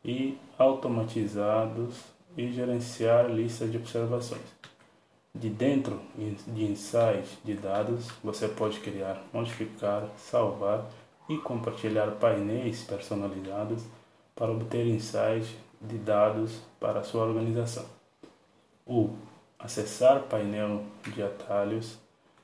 e 0.05 0.38
automatizados 0.58 2.03
e 2.38 2.51
gerenciar 2.51 3.29
listas 3.29 3.72
de 3.72 3.77
observações. 3.77 4.60
De 5.34 5.50
dentro 5.50 6.00
de 6.48 6.63
insights 6.65 7.38
de 7.43 7.53
dados, 7.53 8.08
você 8.24 8.48
pode 8.48 8.79
criar, 8.79 9.22
modificar, 9.34 10.08
salvar 10.17 10.86
e 11.27 11.38
compartilhar 11.38 12.12
painéis 12.12 12.84
personalizados 12.84 13.84
para 14.36 14.51
obter 14.51 14.88
insights 14.88 15.55
de 15.81 15.98
dados 15.98 16.60
para 16.79 17.00
a 17.00 17.03
sua 17.03 17.25
organização. 17.25 17.86
O 18.86 19.12
acessar 19.60 20.24
painel 20.24 20.84
de 21.13 21.22
atalhos, 21.22 22.00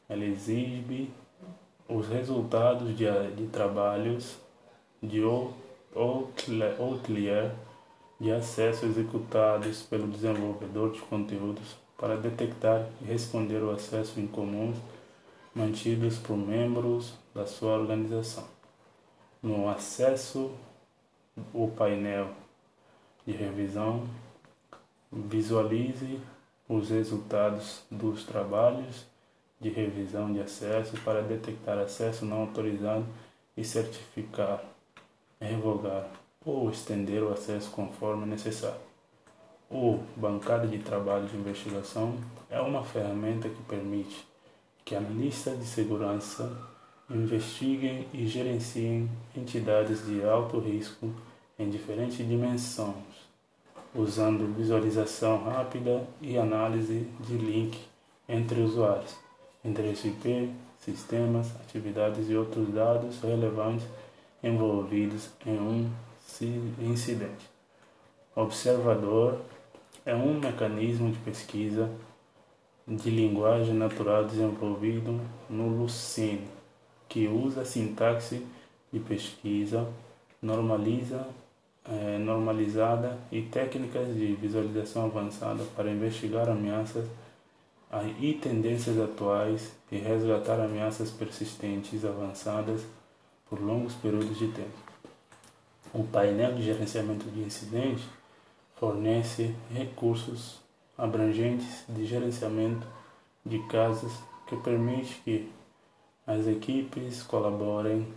ele 0.09 0.25
exibe 0.25 1.11
os 1.87 2.07
resultados 2.07 2.95
de, 2.97 3.05
de 3.35 3.47
trabalhos 3.47 4.37
de 5.01 5.21
Outlier 5.95 7.51
de 8.19 8.31
acesso 8.31 8.85
executados 8.85 9.81
pelo 9.83 10.07
desenvolvedor 10.07 10.91
de 10.91 10.99
conteúdos 11.01 11.75
para 11.97 12.17
detectar 12.17 12.87
e 13.01 13.05
responder 13.05 13.61
o 13.63 13.71
acesso 13.71 14.19
incomuns 14.19 14.75
mantidos 15.53 16.17
por 16.17 16.35
membros 16.35 17.13
da 17.33 17.45
sua 17.45 17.77
organização. 17.77 18.45
No 19.41 19.69
acesso 19.69 20.51
o 21.53 21.67
painel 21.69 22.29
de 23.25 23.33
revisão, 23.33 24.07
visualize 25.11 26.19
os 26.67 26.89
resultados 26.89 27.83
dos 27.89 28.23
trabalhos 28.23 29.05
de 29.59 29.69
revisão 29.69 30.33
de 30.33 30.41
acesso 30.41 30.97
para 31.03 31.21
detectar 31.21 31.77
acesso 31.77 32.25
não 32.25 32.41
autorizado 32.41 33.05
e 33.55 33.63
certificar, 33.63 34.63
revogar 35.39 36.09
ou 36.43 36.69
estender 36.69 37.23
o 37.23 37.31
acesso 37.31 37.71
conforme 37.71 38.25
necessário. 38.25 38.81
O 39.69 39.99
bancada 40.15 40.67
de 40.67 40.77
trabalho 40.79 41.27
de 41.27 41.35
investigação 41.35 42.15
é 42.49 42.61
uma 42.61 42.83
ferramenta 42.83 43.49
que 43.49 43.63
permite 43.63 44.27
que 44.83 44.95
analistas 44.95 45.57
de 45.57 45.65
segurança 45.65 46.55
investiguem 47.09 48.07
e 48.13 48.27
gerenciem 48.27 49.09
entidades 49.35 50.05
de 50.05 50.23
alto 50.23 50.59
risco 50.59 51.11
em 51.57 51.69
diferentes 51.69 52.17
dimensões, 52.17 52.95
usando 53.95 54.53
visualização 54.55 55.43
rápida 55.43 56.05
e 56.21 56.37
análise 56.37 57.07
de 57.21 57.37
link 57.37 57.79
entre 58.27 58.61
usuários, 58.61 59.15
endereço 59.63 60.07
IP, 60.07 60.51
sistemas, 60.79 61.55
atividades 61.61 62.29
e 62.29 62.35
outros 62.35 62.67
dados 62.69 63.21
relevantes 63.21 63.85
envolvidos 64.43 65.29
em 65.45 65.57
um 65.57 65.89
incidente. 66.79 67.49
Observador 68.35 69.39
é 70.05 70.13
um 70.13 70.39
mecanismo 70.39 71.11
de 71.11 71.17
pesquisa 71.19 71.89
de 72.87 73.09
linguagem 73.09 73.73
natural 73.73 74.25
desenvolvido 74.25 75.19
no 75.49 75.69
Lucene, 75.69 76.47
que 77.07 77.27
usa 77.27 77.61
a 77.61 77.65
sintaxe 77.65 78.45
de 78.91 78.99
pesquisa 78.99 79.87
normaliza, 80.41 81.27
é, 81.87 82.17
normalizada 82.17 83.17
e 83.31 83.41
técnicas 83.43 84.07
de 84.15 84.33
visualização 84.35 85.05
avançada 85.05 85.63
para 85.75 85.91
investigar 85.91 86.49
ameaças 86.49 87.05
e 88.19 88.33
tendências 88.33 88.99
atuais 88.99 89.71
e 89.91 89.97
resgatar 89.97 90.59
ameaças 90.59 91.11
persistentes 91.11 92.03
avançadas 92.03 92.81
por 93.49 93.61
longos 93.61 93.93
períodos 93.93 94.37
de 94.37 94.47
tempo. 94.47 94.85
O 95.93 96.03
painel 96.03 96.55
de 96.55 96.63
gerenciamento 96.63 97.25
de 97.29 97.41
incidentes 97.41 98.03
fornece 98.75 99.55
recursos 99.71 100.59
abrangentes 100.97 101.85
de 101.87 102.05
gerenciamento 102.05 102.85
de 103.45 103.59
casos 103.67 104.11
que 104.47 104.57
permite 104.57 105.21
que 105.23 105.49
as 106.27 106.47
equipes 106.47 107.23
colaborem 107.23 108.07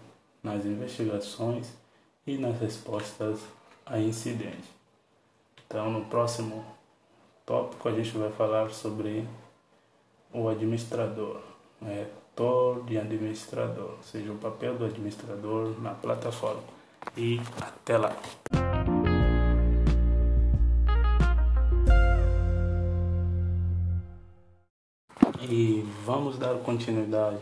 nas 0.42 0.64
investigações 0.64 1.72
e 2.26 2.36
nas 2.36 2.58
respostas 2.58 3.40
a 3.90 3.98
incidentes. 3.98 4.68
Então, 5.66 5.90
no 5.90 6.04
próximo 6.06 6.64
tópico, 7.44 7.88
a 7.88 7.92
gente 7.92 8.16
vai 8.16 8.30
falar 8.30 8.70
sobre 8.70 9.26
o 10.32 10.48
administrador, 10.48 11.40
né? 11.80 12.06
Tor 12.36 12.84
de 12.84 12.96
administrador, 12.96 13.96
ou 13.96 14.02
seja, 14.02 14.30
o 14.30 14.38
papel 14.38 14.76
do 14.76 14.84
administrador 14.84 15.74
na 15.80 15.92
plataforma. 15.92 16.62
E 17.16 17.40
até 17.60 17.98
lá! 17.98 18.16
E 25.50 25.82
vamos 26.04 26.38
dar 26.38 26.54
continuidade. 26.58 27.38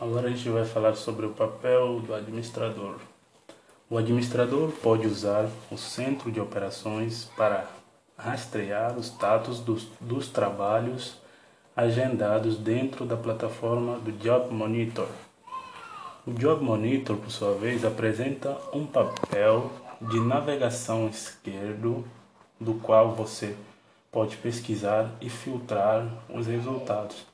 Agora 0.00 0.26
a 0.26 0.30
gente 0.30 0.50
vai 0.50 0.64
falar 0.64 0.96
sobre 0.96 1.24
o 1.24 1.30
papel 1.30 2.00
do 2.00 2.12
administrador. 2.12 2.96
O 3.94 3.98
administrador 3.98 4.72
pode 4.82 5.06
usar 5.06 5.48
o 5.70 5.78
centro 5.78 6.32
de 6.32 6.40
operações 6.40 7.30
para 7.36 7.64
rastrear 8.18 8.98
os 8.98 9.06
status 9.06 9.60
dos, 9.60 9.86
dos 10.00 10.28
trabalhos 10.28 11.16
agendados 11.76 12.56
dentro 12.56 13.06
da 13.06 13.16
plataforma 13.16 14.00
do 14.00 14.10
Job 14.10 14.52
Monitor. 14.52 15.06
O 16.26 16.32
Job 16.32 16.64
Monitor, 16.64 17.16
por 17.18 17.30
sua 17.30 17.54
vez, 17.54 17.84
apresenta 17.84 18.58
um 18.72 18.84
papel 18.84 19.70
de 20.00 20.18
navegação 20.18 21.06
esquerdo 21.06 22.04
do 22.58 22.74
qual 22.74 23.12
você 23.12 23.54
pode 24.10 24.36
pesquisar 24.38 25.08
e 25.20 25.30
filtrar 25.30 26.04
os 26.28 26.48
resultados. 26.48 27.24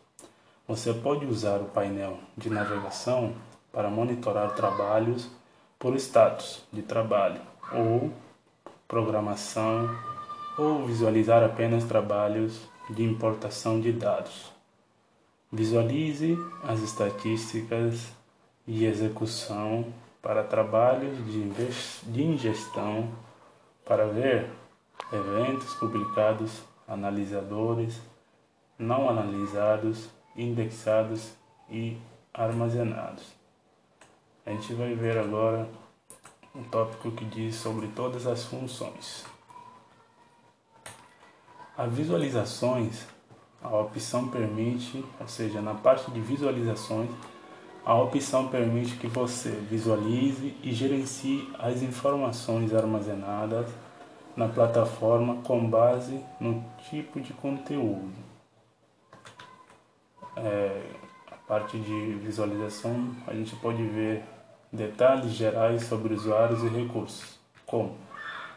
Você 0.68 0.92
pode 0.92 1.24
usar 1.24 1.56
o 1.62 1.70
painel 1.70 2.18
de 2.36 2.50
navegação 2.50 3.32
para 3.72 3.88
monitorar 3.88 4.54
trabalhos 4.54 5.39
por 5.80 5.96
status 5.96 6.62
de 6.70 6.82
trabalho 6.82 7.40
ou 7.72 8.12
programação 8.86 9.88
ou 10.58 10.84
visualizar 10.84 11.42
apenas 11.42 11.84
trabalhos 11.84 12.68
de 12.90 13.02
importação 13.02 13.80
de 13.80 13.90
dados. 13.90 14.52
Visualize 15.50 16.36
as 16.62 16.80
estatísticas 16.80 18.12
e 18.66 18.84
execução 18.84 19.86
para 20.20 20.44
trabalhos 20.44 21.16
de 21.26 22.22
ingestão 22.22 23.08
para 23.82 24.06
ver 24.06 24.50
eventos 25.10 25.72
publicados 25.76 26.62
analisadores, 26.86 27.98
não 28.78 29.08
analisados, 29.08 30.10
indexados 30.36 31.32
e 31.70 31.96
armazenados. 32.34 33.39
A 34.46 34.50
gente 34.50 34.72
vai 34.74 34.94
ver 34.94 35.18
agora 35.18 35.68
um 36.54 36.62
tópico 36.64 37.10
que 37.12 37.24
diz 37.24 37.56
sobre 37.56 37.88
todas 37.88 38.26
as 38.26 38.44
funções. 38.44 39.24
As 41.76 41.92
visualizações, 41.92 43.06
a 43.62 43.76
opção 43.76 44.28
permite, 44.28 45.04
ou 45.20 45.28
seja, 45.28 45.60
na 45.60 45.74
parte 45.74 46.10
de 46.10 46.20
visualizações, 46.20 47.10
a 47.84 47.94
opção 47.94 48.48
permite 48.48 48.96
que 48.96 49.06
você 49.06 49.50
visualize 49.50 50.54
e 50.62 50.72
gerencie 50.72 51.50
as 51.58 51.82
informações 51.82 52.74
armazenadas 52.74 53.66
na 54.36 54.48
plataforma 54.48 55.42
com 55.42 55.68
base 55.68 56.24
no 56.38 56.64
tipo 56.88 57.20
de 57.20 57.32
conteúdo. 57.32 58.12
É, 60.36 60.99
parte 61.50 61.76
de 61.80 62.14
visualização 62.14 63.12
a 63.26 63.34
gente 63.34 63.56
pode 63.56 63.82
ver 63.82 64.22
detalhes 64.72 65.32
gerais 65.32 65.82
sobre 65.82 66.14
usuários 66.14 66.62
e 66.62 66.68
recursos, 66.68 67.40
como 67.66 67.98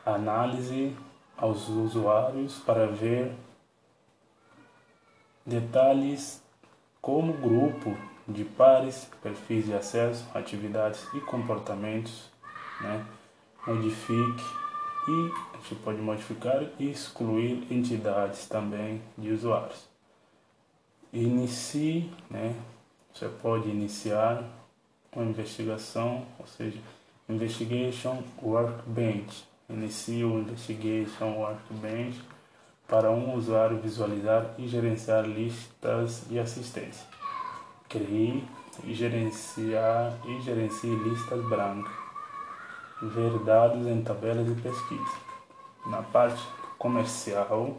análise 0.05 0.95
aos 1.35 1.67
usuários 1.69 2.59
para 2.59 2.85
ver 2.85 3.33
detalhes 5.43 6.39
como 7.01 7.33
grupo 7.33 7.97
de 8.27 8.45
pares, 8.45 9.09
perfis 9.23 9.65
de 9.65 9.73
acesso, 9.73 10.27
atividades 10.31 11.03
e 11.15 11.19
comportamentos, 11.21 12.29
né? 12.79 13.03
modifique 13.65 14.43
e 15.07 15.31
a 15.55 15.57
gente 15.57 15.81
pode 15.83 15.99
modificar 15.99 16.61
e 16.77 16.91
excluir 16.91 17.65
entidades 17.71 18.47
também 18.47 19.01
de 19.17 19.31
usuários. 19.31 19.83
Inicie, 21.11 22.13
né? 22.29 22.55
Você 23.13 23.27
pode 23.27 23.69
iniciar 23.69 24.43
uma 25.15 25.25
investigação, 25.25 26.25
ou 26.39 26.47
seja, 26.47 26.79
Investigation 27.29 28.23
Workbench. 28.41 29.45
Inicie 29.69 30.23
o 30.23 30.39
Investigation 30.39 31.37
Workbench 31.37 32.21
para 32.87 33.11
um 33.11 33.35
usuário 33.35 33.79
visualizar 33.79 34.53
e 34.57 34.67
gerenciar 34.67 35.25
listas 35.25 36.23
de 36.29 36.39
assistência. 36.39 37.05
Crie 37.87 38.43
e 38.83 38.93
gerenciar 38.93 40.17
e 40.27 40.41
gerencie 40.41 40.95
listas 40.95 41.43
brancas 41.47 42.03
ver 43.09 43.37
dados 43.39 43.85
em 43.87 44.01
tabelas 44.01 44.45
de 44.45 44.61
pesquisa. 44.61 45.17
Na 45.85 46.01
parte 46.01 46.41
comercial, 46.77 47.77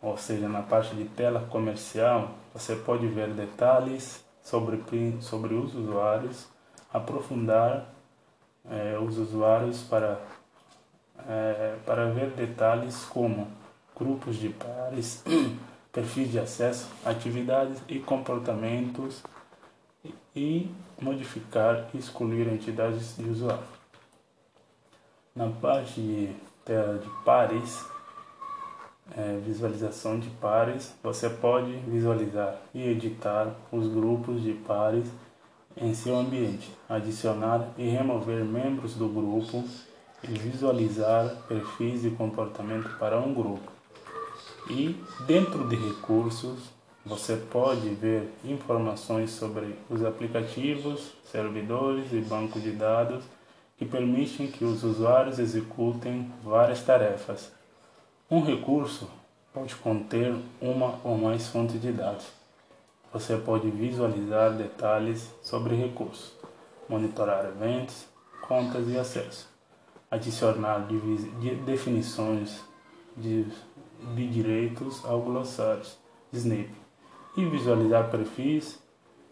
ou 0.00 0.16
seja, 0.16 0.48
na 0.48 0.62
parte 0.62 0.94
de 0.94 1.04
tela 1.04 1.40
comercial, 1.50 2.30
você 2.54 2.76
pode 2.76 3.06
ver 3.06 3.28
detalhes 3.28 4.24
sobre, 4.42 4.82
sobre 5.20 5.54
os 5.54 5.74
usuários, 5.74 6.46
aprofundar 6.92 7.92
é, 8.70 8.98
os 8.98 9.18
usuários 9.18 9.82
para, 9.82 10.20
é, 11.28 11.76
para 11.84 12.10
ver 12.10 12.30
detalhes 12.30 13.04
como 13.04 13.48
grupos 13.96 14.36
de 14.36 14.50
pares, 14.50 15.24
perfis 15.92 16.30
de 16.30 16.38
acesso, 16.38 16.88
atividades 17.04 17.82
e 17.88 17.98
comportamentos 17.98 19.22
e 20.34 20.70
modificar 21.00 21.88
e 21.92 21.98
excluir 21.98 22.46
entidades 22.46 23.16
de 23.16 23.28
usuário. 23.28 23.64
Na 25.34 25.48
parte 25.48 26.00
de 26.00 26.36
tela 26.64 26.98
de 26.98 27.08
pares, 27.24 27.84
é, 29.16 29.38
visualização 29.44 30.18
de 30.18 30.28
pares, 30.30 30.94
você 31.02 31.28
pode 31.28 31.72
visualizar 31.86 32.56
e 32.74 32.88
editar 32.88 33.54
os 33.72 33.86
grupos 33.88 34.42
de 34.42 34.52
pares 34.52 35.06
em 35.76 35.94
seu 35.94 36.16
ambiente, 36.16 36.70
adicionar 36.88 37.68
e 37.78 37.88
remover 37.88 38.44
membros 38.44 38.94
do 38.94 39.08
grupo 39.08 39.64
e 40.22 40.32
visualizar 40.32 41.28
perfis 41.46 42.02
de 42.02 42.10
comportamento 42.10 42.98
para 42.98 43.18
um 43.18 43.32
grupo. 43.32 43.70
E 44.68 44.96
dentro 45.26 45.68
de 45.68 45.76
recursos, 45.76 46.58
você 47.06 47.36
pode 47.36 47.88
ver 47.90 48.30
informações 48.44 49.30
sobre 49.30 49.74
os 49.88 50.04
aplicativos, 50.04 51.12
servidores 51.24 52.12
e 52.12 52.20
banco 52.20 52.60
de 52.60 52.72
dados 52.72 53.24
que 53.78 53.86
permitem 53.86 54.48
que 54.48 54.64
os 54.64 54.82
usuários 54.82 55.38
executem 55.38 56.30
várias 56.42 56.82
tarefas. 56.82 57.57
Um 58.30 58.42
recurso 58.42 59.08
pode 59.54 59.74
conter 59.76 60.36
uma 60.60 61.00
ou 61.02 61.16
mais 61.16 61.48
fontes 61.48 61.80
de 61.80 61.90
dados. 61.90 62.26
Você 63.10 63.38
pode 63.38 63.70
visualizar 63.70 64.52
detalhes 64.52 65.30
sobre 65.42 65.74
recursos, 65.74 66.34
monitorar 66.86 67.46
eventos, 67.46 68.04
contas 68.46 68.86
e 68.90 68.98
acesso, 68.98 69.48
adicionar 70.10 70.86
definições 71.64 72.62
de, 73.16 73.46
de 74.14 74.28
direitos 74.28 75.02
ao 75.06 75.22
glossário 75.22 75.86
Snap 76.30 76.68
e 77.34 77.44
visualizar 77.46 78.10
perfis 78.10 78.78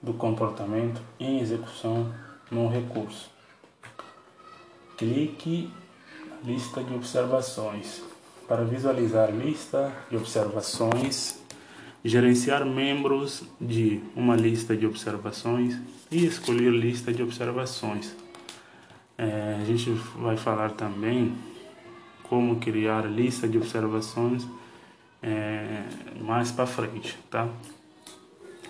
do 0.00 0.14
comportamento 0.14 1.02
em 1.20 1.40
execução 1.40 2.14
no 2.50 2.66
recurso. 2.66 3.28
Clique 4.96 5.70
na 6.30 6.50
lista 6.50 6.82
de 6.82 6.94
observações. 6.94 8.15
Para 8.48 8.62
visualizar 8.62 9.30
lista 9.32 9.92
de 10.08 10.16
observações, 10.16 11.40
gerenciar 12.04 12.64
membros 12.64 13.42
de 13.60 14.00
uma 14.14 14.36
lista 14.36 14.76
de 14.76 14.86
observações 14.86 15.76
e 16.10 16.24
escolher 16.24 16.70
lista 16.70 17.12
de 17.12 17.24
observações. 17.24 18.14
É, 19.18 19.58
a 19.60 19.64
gente 19.64 19.90
vai 20.16 20.36
falar 20.36 20.70
também 20.70 21.34
como 22.22 22.56
criar 22.60 23.06
lista 23.06 23.48
de 23.48 23.58
observações 23.58 24.46
é, 25.20 25.82
mais 26.20 26.52
para 26.52 26.66
frente, 26.66 27.18
tá? 27.28 27.48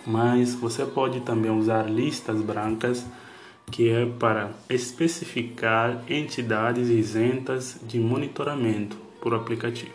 Mas 0.06 0.54
você 0.54 0.86
pode 0.86 1.20
também 1.20 1.50
usar 1.50 1.82
listas 1.82 2.40
brancas 2.40 3.04
que 3.70 3.90
é 3.90 4.06
para 4.06 4.52
especificar 4.70 6.02
entidades 6.08 6.88
isentas 6.88 7.78
de 7.82 7.98
monitoramento 7.98 9.06
por 9.26 9.34
aplicativo. 9.34 9.90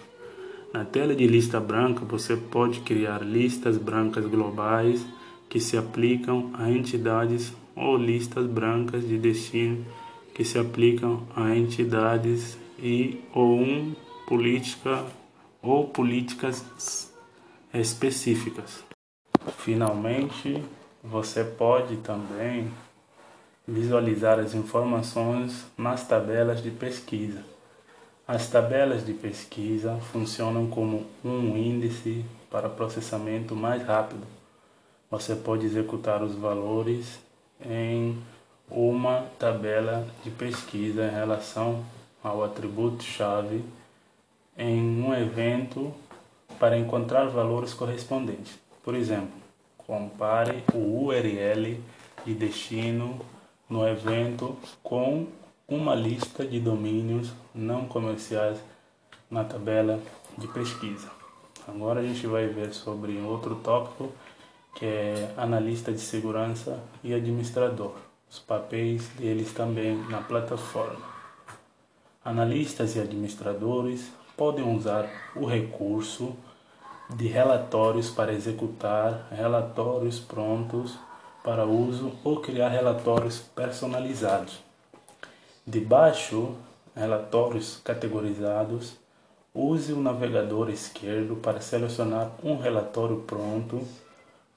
Na 0.74 0.84
tela 0.84 1.16
de 1.16 1.26
lista 1.26 1.58
branca, 1.58 2.04
você 2.04 2.36
pode 2.36 2.82
criar 2.82 3.20
listas 3.20 3.78
brancas 3.78 4.26
globais 4.26 5.06
que 5.48 5.58
se 5.58 5.78
aplicam 5.78 6.52
a 6.54 6.70
entidades 6.70 7.54
ou 7.74 7.96
listas 7.96 8.46
brancas 8.46 9.08
de 9.08 9.18
destino 9.18 9.86
que 10.36 10.44
se 10.44 10.60
aplicam 10.60 11.26
a 11.34 11.56
entidades 11.56 12.58
e 12.78 13.22
ou 13.34 13.58
um 13.58 13.96
política 14.28 15.06
ou 15.62 15.88
políticas 15.88 17.10
específicas. 17.74 18.84
Finalmente, 19.60 20.62
você 21.02 21.42
pode 21.42 21.96
também 21.98 22.70
visualizar 23.66 24.40
as 24.40 24.54
informações 24.54 25.66
nas 25.78 26.06
tabelas 26.06 26.62
de 26.62 26.70
pesquisa. 26.70 27.61
As 28.34 28.48
tabelas 28.48 29.06
de 29.06 29.14
pesquisa 29.14 29.98
funcionam 30.14 30.66
como 30.68 31.06
um 31.22 31.58
índice 31.58 32.24
para 32.50 32.70
processamento 32.70 33.58
mais 33.58 33.84
rápido. 33.84 34.26
Você 35.10 35.36
pode 35.36 35.66
executar 35.66 36.24
os 36.24 36.34
valores 36.34 37.20
em 37.60 38.18
uma 38.70 39.26
tabela 39.38 40.08
de 40.24 40.32
pesquisa 40.32 41.08
em 41.08 41.14
relação 41.14 41.84
ao 42.24 42.42
atributo-chave 42.42 43.66
em 44.58 44.80
um 45.04 45.14
evento 45.14 45.94
para 46.58 46.78
encontrar 46.78 47.26
valores 47.26 47.74
correspondentes. 47.74 48.58
Por 48.82 48.96
exemplo, 48.96 49.42
compare 49.78 50.64
o 50.74 51.04
URL 51.04 51.82
de 52.26 52.34
destino 52.34 53.20
no 53.70 53.86
evento 53.86 54.58
com 54.82 55.28
uma 55.72 55.96
lista 55.96 56.46
de 56.46 56.60
domínios 56.60 57.32
não 57.56 57.86
comerciais 57.86 58.58
na 59.30 59.46
tabela 59.46 60.02
de 60.38 60.46
pesquisa. 60.50 61.10
Agora 61.66 62.02
a 62.02 62.04
gente 62.04 62.28
vai 62.28 62.46
ver 62.48 62.74
sobre 62.74 63.18
outro 63.22 63.56
tópico 63.56 64.12
que 64.76 64.86
é 64.86 65.34
analista 65.38 65.94
de 65.94 66.00
segurança 66.00 66.78
e 67.02 67.14
administrador, 67.14 67.94
os 68.30 68.38
papéis 68.38 69.08
deles 69.18 69.54
também 69.54 69.96
na 70.10 70.18
plataforma. 70.18 71.00
Analistas 72.24 72.98
e 72.98 73.00
administradores 73.00 74.12
podem 74.36 74.76
usar 74.76 75.10
o 75.38 75.46
recurso 75.46 76.36
de 77.10 77.28
relatórios 77.28 78.10
para 78.10 78.34
executar 78.34 79.30
relatórios 79.32 80.20
prontos 80.20 81.00
para 81.42 81.66
uso 81.66 82.12
ou 82.26 82.42
criar 82.42 82.68
relatórios 82.68 83.40
personalizados. 83.40 84.71
Debaixo, 85.66 86.56
relatórios 86.96 87.80
categorizados, 87.84 88.98
use 89.54 89.94
o 89.94 90.02
navegador 90.02 90.72
esquerdo 90.72 91.36
para 91.36 91.62
selecionar 91.62 92.32
um 92.44 92.58
relatório 92.58 93.18
pronto 93.28 93.86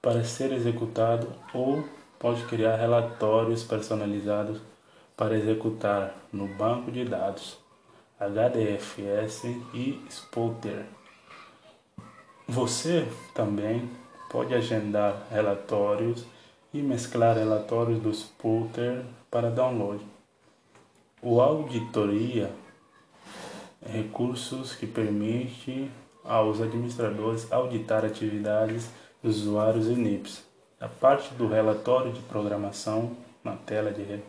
para 0.00 0.24
ser 0.24 0.50
executado 0.52 1.28
ou 1.52 1.84
pode 2.18 2.42
criar 2.44 2.76
relatórios 2.76 3.62
personalizados 3.62 4.62
para 5.14 5.36
executar 5.36 6.14
no 6.32 6.48
banco 6.48 6.90
de 6.90 7.04
dados 7.04 7.58
HDFS 8.18 9.44
e 9.74 10.02
Spooter. 10.10 10.86
Você 12.48 13.06
também 13.34 13.90
pode 14.30 14.54
agendar 14.54 15.26
relatórios 15.30 16.24
e 16.72 16.80
mesclar 16.80 17.36
relatórios 17.36 18.00
do 18.00 18.12
Spooter 18.12 19.04
para 19.30 19.50
download. 19.50 20.13
O 21.26 21.40
auditoria 21.40 22.52
é 23.80 23.90
recursos 23.90 24.74
que 24.74 24.86
permite 24.86 25.90
aos 26.22 26.60
administradores 26.60 27.50
auditar 27.50 28.04
atividades 28.04 28.90
dos 29.22 29.40
usuários 29.40 29.86
e 29.86 29.94
NIPs. 29.94 30.44
A 30.78 30.86
parte 30.86 31.32
do 31.32 31.48
relatório 31.48 32.12
de 32.12 32.20
programação 32.20 33.16
na 33.42 33.56
tela 33.56 33.90
de 33.90 34.20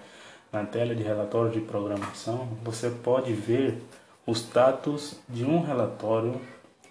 na 0.53 0.63
tela 0.63 0.95
de 0.95 1.03
relatório 1.03 1.51
de 1.51 1.59
programação, 1.59 2.47
você 2.63 2.89
pode 2.89 3.33
ver 3.33 3.77
o 4.25 4.31
status 4.31 5.19
de 5.27 5.43
um 5.43 5.59
relatório 5.59 6.39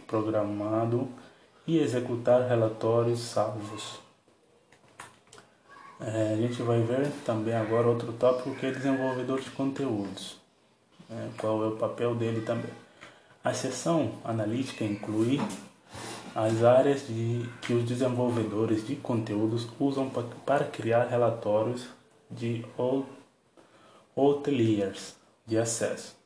programado 0.07 1.09
e 1.67 1.79
executar 1.79 2.47
relatórios 2.47 3.21
salvos. 3.21 4.04
É, 6.01 6.35
a 6.35 6.37
gente 6.37 6.61
vai 6.63 6.81
ver 6.81 7.11
também 7.25 7.55
agora 7.55 7.89
outro 7.89 8.13
tópico 8.13 8.55
que 8.57 8.67
é 8.67 8.71
desenvolvedor 8.71 9.41
de 9.41 9.51
conteúdos. 9.51 10.37
É, 11.11 11.29
qual 11.39 11.63
é 11.63 11.69
o 11.69 11.77
papel 11.77 12.15
dele 12.15 12.41
também. 12.41 12.71
A 13.43 13.53
seção 13.53 14.13
analítica 14.25 14.85
inclui 14.85 15.41
as 16.35 16.65
áreas 16.65 17.07
de, 17.07 17.49
que 17.63 17.73
os 17.73 17.85
desenvolvedores 17.85 18.87
de 18.87 18.97
conteúdos 18.97 19.69
usam 19.79 20.11
para 20.45 20.65
criar 20.65 21.05
relatórios 21.05 21.87
de 22.31 22.65
outliers 24.17 25.15
de 25.47 25.59
acesso, 25.59 26.17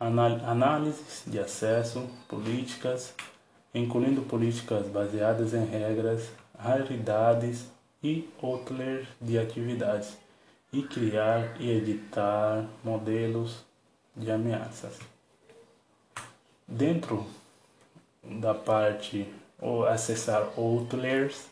análises 0.00 1.22
de 1.26 1.38
acesso, 1.38 2.04
políticas, 2.26 3.14
incluindo 3.74 4.22
políticas 4.22 4.86
baseadas 4.88 5.54
em 5.54 5.64
regras, 5.66 6.30
raridades 6.58 7.66
e 8.02 8.28
outliers 8.42 9.06
de 9.20 9.38
atividades, 9.38 10.16
e 10.72 10.82
criar 10.82 11.56
e 11.58 11.70
editar 11.70 12.66
modelos 12.84 13.64
de 14.14 14.30
ameaças. 14.30 14.98
Dentro 16.66 17.26
da 18.22 18.54
parte 18.54 19.26
ou 19.60 19.86
acessar 19.86 20.46
outliers, 20.56 21.48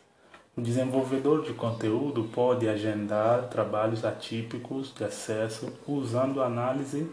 o 0.57 0.61
desenvolvedor 0.61 1.45
de 1.45 1.53
conteúdo 1.53 2.25
pode 2.25 2.69
agendar 2.69 3.49
trabalhos 3.49 4.05
atípicos 4.05 4.95
de 4.95 5.05
acesso 5.05 5.73
usando 5.87 6.43
análise 6.43 7.11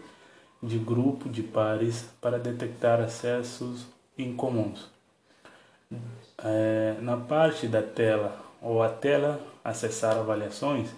de 0.61 0.77
grupo 0.77 1.27
de 1.27 1.43
pares 1.43 2.05
para 2.21 2.39
detectar 2.39 3.01
acessos 3.01 3.85
incomuns. 4.17 4.89
É, 6.37 6.95
na 7.01 7.17
parte 7.17 7.67
da 7.67 7.81
tela 7.81 8.41
ou 8.63 8.81
a 8.81 8.89
tela 8.89 9.39
acessar 9.63 10.17
avaliações, 10.17 10.89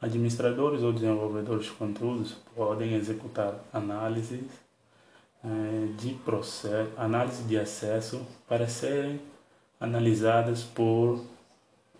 administradores 0.00 0.82
ou 0.82 0.92
desenvolvedores 0.92 1.66
de 1.66 1.70
conteúdos 1.70 2.36
podem 2.56 2.94
executar 2.94 3.54
análises 3.72 4.44
é, 5.44 5.86
de 5.96 6.14
processo, 6.14 6.90
análise 6.96 7.44
de 7.44 7.56
acesso 7.56 8.26
para 8.48 8.66
serem 8.66 9.20
analisadas 9.80 10.62
por 10.64 11.24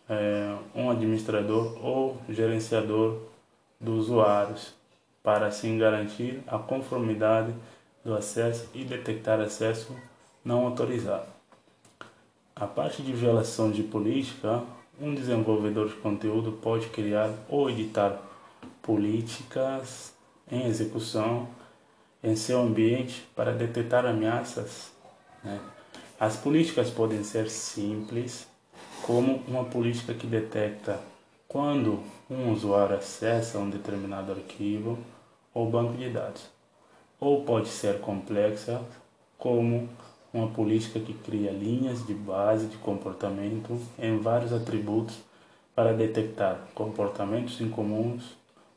é, 0.08 0.56
um 0.74 0.90
administrador 0.90 1.78
ou 1.84 2.20
gerenciador 2.28 3.20
dos 3.80 4.08
usuários, 4.08 4.74
para 5.22 5.46
assim 5.46 5.78
garantir 5.78 6.42
a 6.46 6.58
conformidade 6.58 7.54
do 8.04 8.14
acesso 8.14 8.68
e 8.74 8.84
detectar 8.84 9.40
acesso 9.40 9.96
não 10.44 10.66
autorizado. 10.66 11.26
A 12.54 12.66
parte 12.66 13.02
de 13.02 13.12
violação 13.12 13.70
de 13.70 13.82
política, 13.82 14.62
um 15.02 15.16
desenvolvedor 15.16 15.88
de 15.88 15.96
conteúdo 15.96 16.52
pode 16.52 16.86
criar 16.86 17.34
ou 17.48 17.68
editar 17.68 18.22
políticas 18.80 20.14
em 20.50 20.68
execução 20.68 21.48
em 22.22 22.36
seu 22.36 22.60
ambiente 22.60 23.26
para 23.34 23.52
detectar 23.52 24.06
ameaças. 24.06 24.92
Né? 25.42 25.60
As 26.20 26.36
políticas 26.36 26.88
podem 26.88 27.24
ser 27.24 27.50
simples, 27.50 28.46
como 29.02 29.42
uma 29.48 29.64
política 29.64 30.14
que 30.14 30.24
detecta 30.24 31.00
quando 31.48 32.00
um 32.30 32.52
usuário 32.52 32.94
acessa 32.94 33.58
um 33.58 33.68
determinado 33.68 34.30
arquivo 34.30 34.96
ou 35.52 35.68
banco 35.68 35.94
de 35.94 36.08
dados, 36.10 36.46
ou 37.18 37.44
pode 37.44 37.68
ser 37.68 38.00
complexa, 38.00 38.80
como 39.36 39.88
uma 40.32 40.48
política 40.48 40.98
que 40.98 41.12
cria 41.12 41.50
linhas 41.50 42.06
de 42.06 42.14
base 42.14 42.66
de 42.66 42.76
comportamento 42.78 43.78
em 43.98 44.18
vários 44.18 44.52
atributos 44.52 45.16
para 45.74 45.92
detectar 45.92 46.58
comportamentos 46.74 47.60
incomuns 47.60 48.36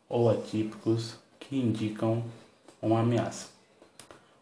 ou 0.10 0.30
atípicos 0.30 1.16
que 1.40 1.58
indicam 1.58 2.24
uma 2.82 3.00
ameaça. 3.00 3.50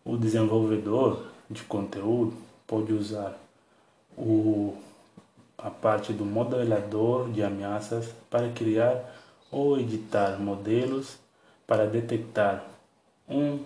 O 0.04 0.17
desenvolvedor 0.17 1.28
de 1.49 1.63
conteúdo 1.63 2.34
pode 2.65 2.91
usar 2.93 3.38
o, 4.17 4.76
a 5.58 5.69
parte 5.69 6.12
do 6.13 6.26
modelador 6.26 7.30
de 7.32 7.43
ameaças 7.43 8.13
para 8.30 8.49
criar 8.49 9.15
ou 9.52 9.80
editar 9.80 10.39
modelos 10.39 11.17
para 11.65 11.86
detectar 11.86 12.65
um, 13.30 13.60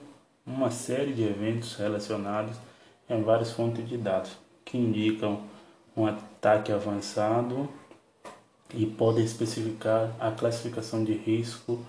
uma 0.46 0.70
série 0.70 1.14
de 1.14 1.24
eventos 1.24 1.76
relacionados 1.76 2.56
em 3.10 3.22
várias 3.24 3.52
fontes 3.52 3.88
de 3.88 3.98
dados 3.98 4.32
que 4.64 4.78
indicam 4.78 5.44
um 5.96 6.06
ataque 6.06 6.72
avançado 6.72 7.70
e 8.74 8.86
podem 8.86 9.24
especificar 9.24 10.12
a 10.20 10.32
classificação 10.32 11.04
de 11.04 11.14
risco 11.14 11.84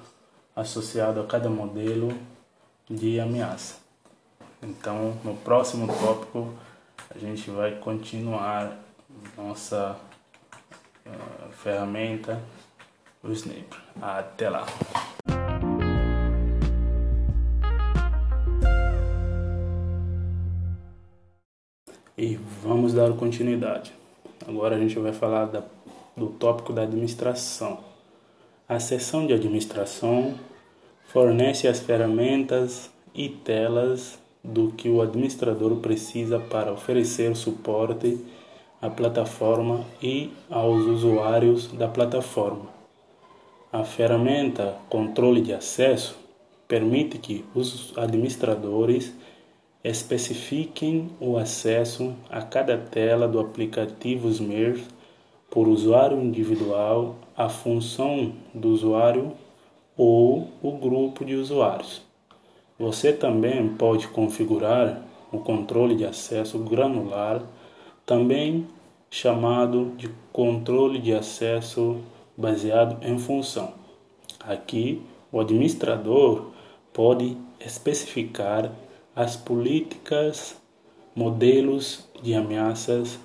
associado 0.55 1.21
a 1.21 1.27
cada 1.27 1.51
modelo 1.51 2.17
de 2.89 3.21
ameaça. 3.21 3.77
Então, 4.63 5.17
no 5.25 5.37
próximo 5.37 5.87
tópico, 5.87 6.53
a 7.15 7.19
gente 7.19 7.51
vai 7.51 7.77
continuar 7.77 8.77
nossa 9.37 9.97
uh, 11.07 11.53
ferramenta, 11.53 12.41
o 13.23 13.31
Snape. 13.31 13.77
Até 14.01 14.49
lá! 14.49 14.67
Dar 23.09 23.17
continuidade. 23.17 23.93
Agora 24.47 24.77
a 24.77 24.79
gente 24.79 24.99
vai 24.99 25.13
falar 25.13 25.47
da, 25.47 25.63
do 26.17 26.27
tópico 26.27 26.73
da 26.73 26.83
administração. 26.83 27.79
A 28.69 28.79
seção 28.79 29.27
de 29.27 29.33
administração 29.33 30.35
fornece 31.07 31.67
as 31.67 31.81
ferramentas 31.81 32.91
e 33.15 33.29
telas 33.29 34.19
do 34.45 34.73
que 34.73 34.89
o 34.89 35.01
administrador 35.01 35.77
precisa 35.77 36.39
para 36.39 36.73
oferecer 36.73 37.35
suporte 37.35 38.25
à 38.81 38.89
plataforma 38.89 39.85
e 40.03 40.31
aos 40.49 40.85
usuários 40.85 41.69
da 41.73 41.89
plataforma. 41.89 42.69
A 43.73 43.85
ferramenta 43.85 44.77
Controle 44.89 45.41
de 45.41 45.53
Acesso 45.53 46.17
permite 46.67 47.19
que 47.19 47.45
os 47.55 47.93
administradores 47.97 49.13
especifiquem 49.83 51.11
o 51.21 51.37
acesso 51.37 52.15
a 52.29 52.43
cada 52.43 52.77
tela 52.77 53.29
do 53.29 53.39
aplicativo 53.39 54.29
Smurf 54.29 54.85
por 55.51 55.69
usuário 55.69 56.21
individual, 56.21 57.17
a 57.37 57.49
função 57.49 58.33
do 58.53 58.69
usuário 58.69 59.33
ou 59.97 60.49
o 60.63 60.73
grupo 60.73 61.25
de 61.25 61.35
usuários. 61.35 62.03
Você 62.79 63.13
também 63.13 63.69
pode 63.69 64.09
configurar 64.09 65.03
o 65.33 65.39
controle 65.39 65.95
de 65.95 66.05
acesso 66.05 66.59
granular, 66.61 67.43
também 68.05 68.67
chamado 69.11 69.93
de 69.97 70.09
controle 70.33 70.99
de 70.99 71.13
acesso 71.13 71.99
baseado 72.37 73.05
em 73.05 73.19
função. 73.19 73.73
Aqui, 74.41 75.03
o 75.33 75.41
administrador 75.41 76.51
pode 76.93 77.37
especificar 77.61 78.73
as 79.19 79.35
políticas, 79.35 80.55
modelos 81.13 82.09
de 82.23 82.35
ameaças 82.35 83.19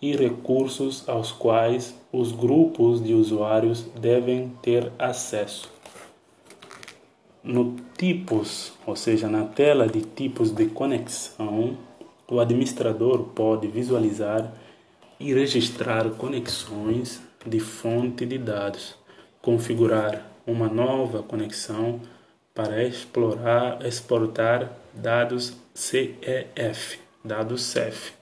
e 0.00 0.16
recursos 0.16 1.06
aos 1.06 1.30
quais 1.30 1.94
os 2.10 2.32
grupos 2.32 3.04
de 3.04 3.12
usuários 3.12 3.82
devem 4.00 4.48
ter 4.62 4.90
acesso. 4.98 5.70
No 7.44 7.76
tipos, 7.98 8.72
ou 8.86 8.96
seja, 8.96 9.28
na 9.28 9.44
tela 9.44 9.86
de 9.86 10.00
tipos 10.00 10.50
de 10.50 10.68
conexão, 10.68 11.76
o 12.26 12.40
administrador 12.40 13.24
pode 13.34 13.68
visualizar 13.68 14.54
e 15.20 15.34
registrar 15.34 16.08
conexões 16.12 17.20
de 17.44 17.60
fonte 17.60 18.24
de 18.24 18.38
dados, 18.38 18.96
configurar 19.42 20.26
uma 20.46 20.66
nova 20.66 21.22
conexão 21.22 22.00
para 22.54 22.82
explorar, 22.82 23.84
exportar 23.84 24.85
dados 25.02 25.56
CEF, 25.74 26.98
dados 27.22 27.62
CEF, 27.62 28.12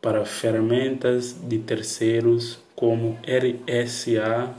para 0.00 0.24
ferramentas 0.24 1.48
de 1.48 1.58
terceiros 1.58 2.58
como 2.74 3.18
RSA, 3.24 4.54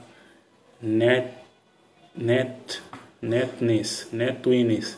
Net, 0.81 1.31
Net 2.15 2.81
Netness, 3.21 4.07
Netwitness, 4.11 4.97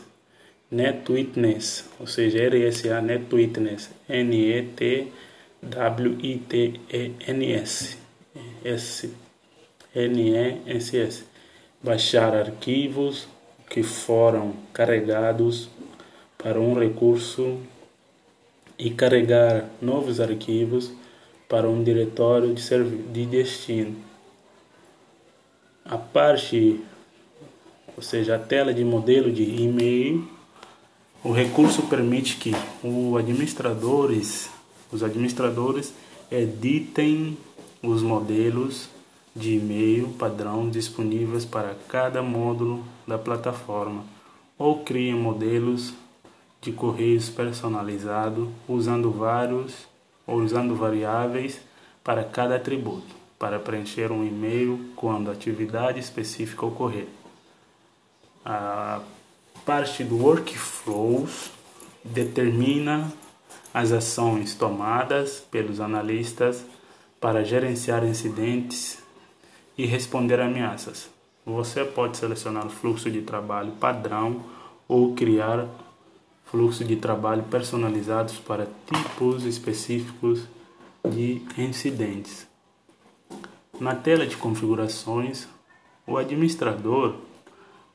Netwitness, 0.70 1.84
ou 2.00 2.06
seja, 2.06 2.48
RSA 2.48 3.02
Netwitness, 3.02 3.90
N-E-T-W-I-T-E-N-S, 4.08 5.12
S, 8.64 9.10
N-E-S-S, 9.94 11.24
baixar 11.82 12.34
arquivos 12.34 13.28
que 13.68 13.82
foram 13.82 14.54
carregados 14.72 15.68
para 16.44 16.60
um 16.60 16.78
recurso 16.78 17.56
e 18.78 18.90
carregar 18.90 19.64
novos 19.80 20.20
arquivos 20.20 20.92
para 21.48 21.66
um 21.70 21.82
diretório 21.82 22.52
de, 22.52 22.62
de 23.10 23.24
destino. 23.24 23.96
A 25.86 25.96
parte, 25.96 26.82
ou 27.96 28.02
seja, 28.02 28.36
a 28.36 28.38
tela 28.38 28.74
de 28.74 28.84
modelo 28.84 29.32
de 29.32 29.42
e-mail, 29.42 30.28
o 31.24 31.32
recurso 31.32 31.84
permite 31.84 32.36
que 32.36 32.52
os 32.82 33.16
administradores, 33.16 34.50
os 34.92 35.02
administradores 35.02 35.94
editem 36.30 37.38
os 37.82 38.02
modelos 38.02 38.90
de 39.34 39.54
e-mail 39.54 40.08
padrão 40.18 40.68
disponíveis 40.68 41.46
para 41.46 41.74
cada 41.88 42.22
módulo 42.22 42.84
da 43.08 43.16
plataforma 43.16 44.04
ou 44.58 44.84
criem 44.84 45.14
modelos 45.14 45.94
de 46.64 46.72
correios 46.72 47.28
personalizado 47.28 48.50
usando 48.66 49.10
vários 49.10 49.86
ou 50.26 50.40
usando 50.40 50.74
variáveis 50.74 51.60
para 52.02 52.24
cada 52.24 52.56
atributo 52.56 53.14
para 53.38 53.58
preencher 53.58 54.10
um 54.10 54.24
e-mail 54.24 54.90
quando 54.96 55.30
atividade 55.30 56.00
específica 56.00 56.64
ocorrer. 56.64 57.06
A 58.42 59.02
parte 59.66 60.02
do 60.02 60.16
workflows 60.16 61.50
determina 62.02 63.12
as 63.72 63.92
ações 63.92 64.54
tomadas 64.54 65.40
pelos 65.50 65.78
analistas 65.78 66.64
para 67.20 67.44
gerenciar 67.44 68.02
incidentes 68.04 68.98
e 69.76 69.84
responder 69.84 70.40
ameaças. 70.40 71.10
Você 71.44 71.84
pode 71.84 72.16
selecionar 72.16 72.66
o 72.66 72.70
fluxo 72.70 73.10
de 73.10 73.20
trabalho 73.20 73.72
padrão 73.72 74.42
ou 74.88 75.14
criar 75.14 75.66
fluxo 76.44 76.84
de 76.84 76.96
trabalho 76.96 77.42
personalizados 77.44 78.38
para 78.38 78.68
tipos 78.86 79.44
específicos 79.44 80.44
de 81.08 81.42
incidentes. 81.58 82.46
Na 83.80 83.94
tela 83.94 84.26
de 84.26 84.36
configurações, 84.36 85.48
o 86.06 86.16
administrador 86.16 87.16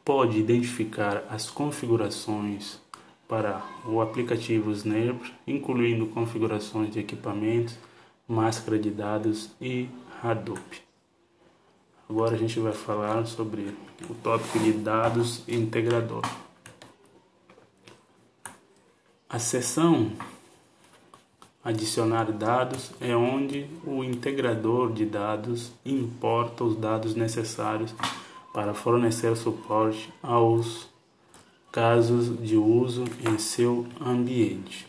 pode 0.04 0.40
identificar 0.40 1.24
as 1.30 1.50
configurações 1.50 2.80
para 3.28 3.62
o 3.86 4.02
aplicativo 4.02 4.72
Snap, 4.72 5.22
incluindo 5.46 6.08
configurações 6.08 6.92
de 6.92 7.00
equipamentos, 7.00 7.78
máscara 8.28 8.80
de 8.80 8.90
dados 8.90 9.52
e 9.62 9.88
Hadoop. 10.22 10.82
Agora 12.10 12.36
a 12.36 12.38
gente 12.40 12.60
vai 12.60 12.74
falar 12.74 13.24
sobre 13.28 13.74
o 14.10 14.16
tópico 14.16 14.58
de 14.58 14.74
dados 14.74 15.48
integrador. 15.48 16.24
A 19.32 19.38
seção 19.38 20.12
adicionar 21.64 22.32
dados 22.32 22.90
é 23.00 23.16
onde 23.16 23.70
o 23.86 24.04
integrador 24.04 24.92
de 24.92 25.06
dados 25.06 25.72
importa 25.86 26.64
os 26.64 26.76
dados 26.76 27.14
necessários 27.14 27.94
para 28.52 28.74
fornecer 28.74 29.38
suporte 29.38 30.12
aos 30.24 30.90
casos 31.72 32.36
de 32.44 32.58
uso 32.58 33.06
em 33.24 33.38
seu 33.38 33.86
ambiente. 34.02 34.88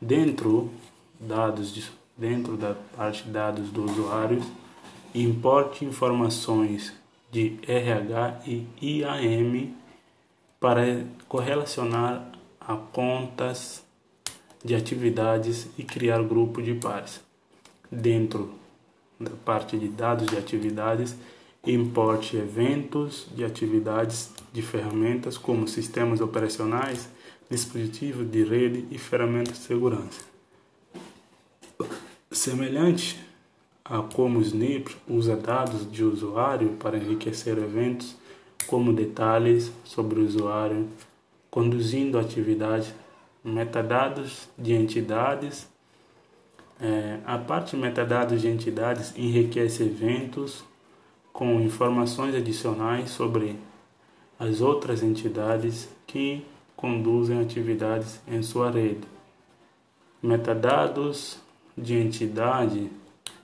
Dentro 0.00 0.70
dados 1.18 1.74
de, 1.74 1.90
dentro 2.16 2.56
da 2.56 2.76
parte 2.96 3.24
dados 3.24 3.68
do 3.70 3.84
usuário 3.84 4.40
importe 5.12 5.84
informações 5.84 6.92
de 7.32 7.58
RH 7.66 8.42
e 8.46 8.64
IAM 8.80 9.74
para 10.60 11.04
correlacionar 11.26 12.37
a 12.68 12.76
contas 12.76 13.82
de 14.62 14.74
atividades 14.74 15.68
e 15.78 15.82
criar 15.82 16.22
grupo 16.22 16.60
de 16.60 16.74
pares. 16.74 17.22
Dentro 17.90 18.52
da 19.18 19.30
parte 19.30 19.78
de 19.78 19.88
dados 19.88 20.26
de 20.26 20.36
atividades, 20.36 21.16
importe 21.66 22.36
eventos 22.36 23.26
de 23.34 23.42
atividades 23.42 24.30
de 24.52 24.60
ferramentas 24.60 25.38
como 25.38 25.66
sistemas 25.66 26.20
operacionais, 26.20 27.08
dispositivos 27.48 28.30
de 28.30 28.44
rede 28.44 28.86
e 28.90 28.98
ferramentas 28.98 29.58
de 29.58 29.64
segurança. 29.64 30.20
Semelhante 32.30 33.18
a 33.82 34.02
como 34.02 34.40
o 34.40 34.42
Snip 34.42 34.94
usa 35.08 35.34
dados 35.34 35.90
de 35.90 36.04
usuário 36.04 36.72
para 36.74 36.98
enriquecer 36.98 37.56
eventos 37.56 38.14
como 38.66 38.92
detalhes 38.92 39.72
sobre 39.84 40.20
o 40.20 40.24
usuário, 40.24 40.86
conduzindo 41.50 42.18
atividades, 42.18 42.94
metadados 43.42 44.48
de 44.58 44.74
entidades. 44.74 45.68
É, 46.80 47.18
a 47.26 47.38
parte 47.38 47.76
metadados 47.76 48.40
de 48.40 48.48
entidades 48.48 49.12
enriquece 49.16 49.82
eventos 49.82 50.64
com 51.32 51.60
informações 51.60 52.34
adicionais 52.34 53.10
sobre 53.10 53.56
as 54.38 54.60
outras 54.60 55.02
entidades 55.02 55.88
que 56.06 56.44
conduzem 56.76 57.40
atividades 57.40 58.20
em 58.28 58.42
sua 58.42 58.70
rede. 58.70 59.06
Metadados 60.22 61.38
de 61.76 61.94
entidade 61.94 62.90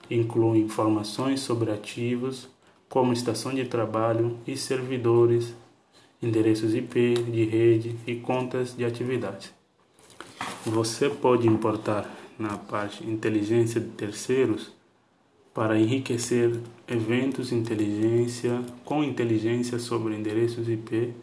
incluem 0.09 0.61
informações 0.61 1.41
sobre 1.41 1.71
ativos, 1.71 2.47
como 2.87 3.13
estação 3.13 3.53
de 3.53 3.65
trabalho 3.65 4.37
e 4.45 4.55
servidores, 4.55 5.53
endereços 6.21 6.73
IP 6.73 7.13
de 7.13 7.45
rede 7.45 7.95
e 8.07 8.15
contas 8.15 8.75
de 8.75 8.85
atividade. 8.85 9.51
Você 10.65 11.09
pode 11.09 11.47
importar 11.47 12.09
na 12.37 12.57
parte 12.57 13.03
inteligência 13.03 13.79
de 13.79 13.89
terceiros 13.89 14.71
para 15.53 15.79
enriquecer 15.79 16.59
eventos 16.87 17.51
inteligência 17.51 18.61
com 18.83 19.03
inteligência 19.03 19.79
sobre 19.79 20.15
endereços 20.15 20.67
IP 20.67 21.13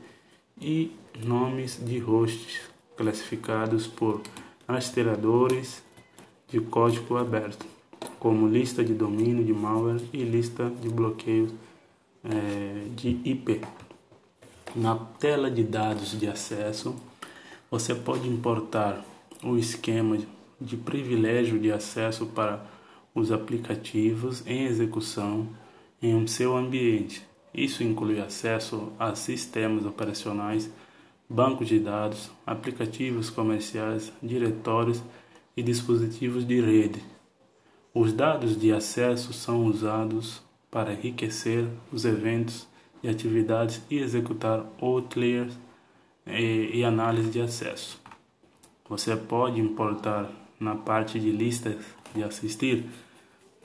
e 0.61 0.93
nomes 1.23 1.79
de 1.85 1.99
hosts 1.99 2.61
classificados 2.97 3.87
por 3.87 4.23
rastreadores 4.67 5.83
de 6.49 6.61
código 6.61 7.17
aberto 7.17 7.67
como 8.19 8.49
lista 8.49 8.85
de 8.85 8.95
domínio 8.95 9.45
de 9.45 9.53
malware 9.53 10.01
e 10.13 10.23
lista 10.23 10.71
de 10.81 10.89
bloqueio 10.89 11.49
é, 12.25 12.87
de 12.95 13.21
IP. 13.25 13.61
Na 14.75 14.95
tela 14.95 15.51
de 15.51 15.63
dados 15.63 16.19
de 16.19 16.27
acesso, 16.27 16.97
você 17.71 17.95
pode 17.95 18.27
importar 18.27 19.05
o 19.45 19.59
esquema 19.59 20.17
de 20.59 20.79
privilégio 20.79 21.59
de 21.59 21.71
acesso 21.71 22.25
para 22.25 22.65
os 23.15 23.31
aplicativos 23.31 24.43
em 24.47 24.65
execução 24.65 25.47
em 26.01 26.27
seu 26.27 26.57
ambiente. 26.57 27.23
Isso 27.53 27.83
inclui 27.83 28.19
acesso 28.19 28.91
a 28.99 29.15
sistemas 29.15 29.85
operacionais, 29.85 30.71
bancos 31.29 31.69
de 31.69 31.79
dados, 31.79 32.31
aplicativos 32.47 33.29
comerciais, 33.29 34.11
diretórios 34.23 35.03
e 35.55 35.63
dispositivos 35.63 36.47
de 36.47 36.63
rede. 36.63 37.05
Os 37.93 38.11
dados 38.11 38.59
de 38.59 38.73
acesso 38.73 39.35
são 39.35 39.67
usados 39.67 40.41
para 40.71 40.95
enriquecer 40.95 41.69
os 41.93 42.07
eventos 42.07 42.72
e 43.03 43.09
atividades 43.09 43.83
e 43.91 43.99
executar 43.99 44.65
outliers 44.81 45.59
e, 46.27 46.71
e 46.75 46.85
análise 46.85 47.31
de 47.31 47.41
acesso. 47.41 48.01
Você 48.89 49.17
pode 49.17 49.61
importar 49.61 50.31
na 50.61 50.75
parte 50.75 51.19
de 51.19 51.31
listas 51.31 51.77
de 52.15 52.23
assistir 52.23 52.85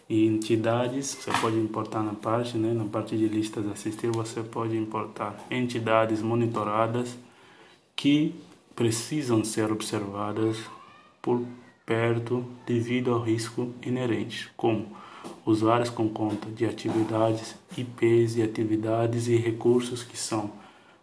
e 0.09 0.25
entidades, 0.25 1.15
você 1.15 1.31
pode 1.41 1.57
importar 1.57 2.01
na 2.01 2.13
parte, 2.13 2.57
né, 2.57 2.73
na 2.73 2.85
parte 2.85 3.17
de 3.17 3.27
listas 3.27 3.65
de 3.65 3.71
assistir, 3.71 4.09
você 4.09 4.41
pode 4.41 4.75
importar 4.77 5.35
entidades 5.51 6.21
monitoradas 6.21 7.17
que 7.95 8.33
precisam 8.73 9.43
ser 9.43 9.71
observadas 9.71 10.57
por 11.21 11.43
perto 11.85 12.45
devido 12.65 13.13
ao 13.13 13.21
risco 13.21 13.73
inerente, 13.81 14.49
como 14.55 14.95
usuários 15.45 15.89
com 15.89 16.09
conta 16.09 16.49
de 16.49 16.65
atividades, 16.65 17.55
IPs 17.77 18.37
e 18.37 18.41
atividades 18.41 19.27
e 19.27 19.35
recursos 19.35 20.03
que 20.03 20.17
são 20.17 20.51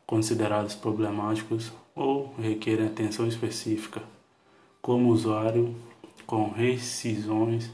considerados 0.06 0.74
problemáticos 0.74 1.72
ou 1.94 2.34
requerem 2.38 2.86
atenção 2.86 3.26
específica, 3.26 4.02
como 4.82 5.10
usuário 5.10 5.74
com 6.26 6.50
rescisões 6.50 7.70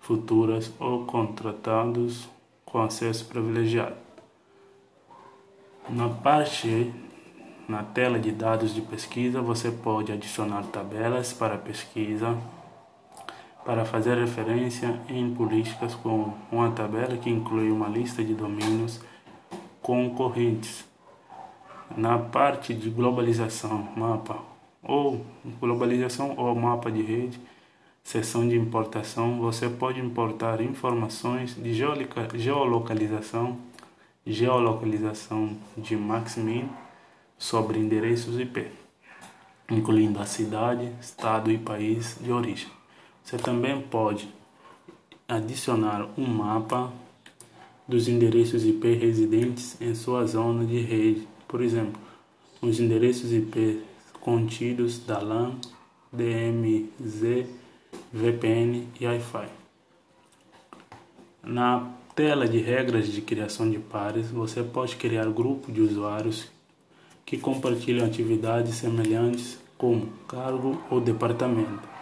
futuras 0.00 0.72
ou 0.78 1.04
contratados 1.04 2.28
com 2.64 2.80
acesso 2.80 3.24
privilegiado. 3.26 3.96
Na 5.88 6.08
parte 6.08 6.92
na 7.68 7.82
tela 7.82 8.18
de 8.18 8.30
dados 8.30 8.74
de 8.74 8.82
pesquisa, 8.82 9.40
você 9.40 9.70
pode 9.70 10.12
adicionar 10.12 10.64
tabelas 10.64 11.32
para 11.32 11.56
pesquisa, 11.56 12.36
para 13.64 13.84
fazer 13.84 14.18
referência 14.18 15.00
em 15.08 15.34
políticas 15.34 15.94
com 15.94 16.34
uma 16.52 16.70
tabela 16.70 17.16
que 17.16 17.30
inclui 17.30 17.70
uma 17.70 17.88
lista 17.88 18.22
de 18.22 18.34
domínios 18.34 19.00
concorrentes. 19.80 20.84
Na 21.96 22.18
parte 22.18 22.74
de 22.74 22.90
globalização, 22.90 23.88
mapa 23.96 24.38
ou 24.82 25.24
globalização 25.60 26.34
ou 26.36 26.54
mapa 26.54 26.90
de 26.90 27.02
rede, 27.02 27.40
seção 28.02 28.46
de 28.46 28.56
importação, 28.56 29.38
você 29.38 29.68
pode 29.68 29.98
importar 29.98 30.60
informações 30.60 31.54
de 31.54 31.72
geolocalização, 32.34 33.56
geolocalização 34.26 35.56
de 35.76 35.96
Maximin 35.96 36.68
sobre 37.38 37.78
endereços 37.78 38.38
IP, 38.38 38.66
incluindo 39.70 40.20
a 40.20 40.26
cidade, 40.26 40.92
estado 41.00 41.50
e 41.50 41.56
país 41.56 42.18
de 42.20 42.30
origem. 42.30 42.68
Você 43.24 43.38
também 43.38 43.80
pode 43.80 44.28
adicionar 45.26 46.06
um 46.18 46.26
mapa 46.26 46.92
dos 47.88 48.06
endereços 48.06 48.66
IP 48.66 48.92
residentes 48.92 49.80
em 49.80 49.94
sua 49.94 50.26
zona 50.26 50.66
de 50.66 50.78
rede, 50.80 51.26
por 51.48 51.62
exemplo, 51.62 51.98
os 52.60 52.78
endereços 52.78 53.32
IP 53.32 53.82
contidos 54.20 54.98
da 54.98 55.20
LAN, 55.20 55.54
DMZ, 56.12 57.46
VPN 58.12 58.88
e 59.00 59.06
Wi-Fi. 59.06 59.48
Na 61.42 61.90
tela 62.14 62.46
de 62.46 62.58
regras 62.58 63.08
de 63.08 63.22
criação 63.22 63.70
de 63.70 63.78
pares, 63.78 64.30
você 64.30 64.62
pode 64.62 64.96
criar 64.96 65.30
grupo 65.30 65.72
de 65.72 65.80
usuários 65.80 66.46
que 67.24 67.38
compartilham 67.38 68.06
atividades 68.06 68.74
semelhantes 68.74 69.58
como 69.78 70.08
cargo 70.28 70.78
ou 70.90 71.00
departamento. 71.00 71.93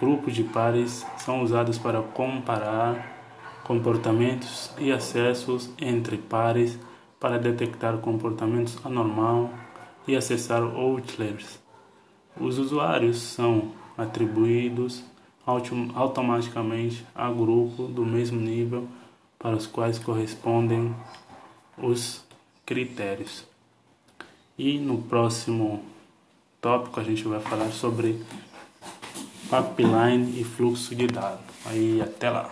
Grupos 0.00 0.34
de 0.34 0.42
pares 0.42 1.04
são 1.18 1.42
usados 1.42 1.76
para 1.76 2.00
comparar 2.00 3.18
comportamentos 3.62 4.72
e 4.78 4.90
acessos 4.90 5.70
entre 5.78 6.16
pares 6.16 6.78
para 7.20 7.38
detectar 7.38 7.98
comportamentos 7.98 8.78
anormal 8.82 9.50
e 10.08 10.16
acessar 10.16 10.62
outliers. 10.62 11.60
Os 12.40 12.58
usuários 12.58 13.18
são 13.18 13.72
atribuídos 13.98 15.04
automaticamente 15.94 17.04
a 17.14 17.30
grupo 17.30 17.82
do 17.82 18.04
mesmo 18.04 18.40
nível 18.40 18.88
para 19.38 19.56
os 19.56 19.66
quais 19.66 19.98
correspondem 19.98 20.94
os 21.76 22.24
critérios. 22.64 23.44
E 24.56 24.78
no 24.78 24.98
próximo 25.02 25.82
tópico 26.60 27.00
a 27.00 27.04
gente 27.04 27.24
vai 27.24 27.40
falar 27.40 27.70
sobre 27.70 28.22
pipeline 29.50 30.40
e 30.40 30.44
fluxo 30.44 30.94
de 30.94 31.08
dados. 31.08 31.40
Aí 31.66 32.00
até 32.00 32.30
lá. 32.30 32.48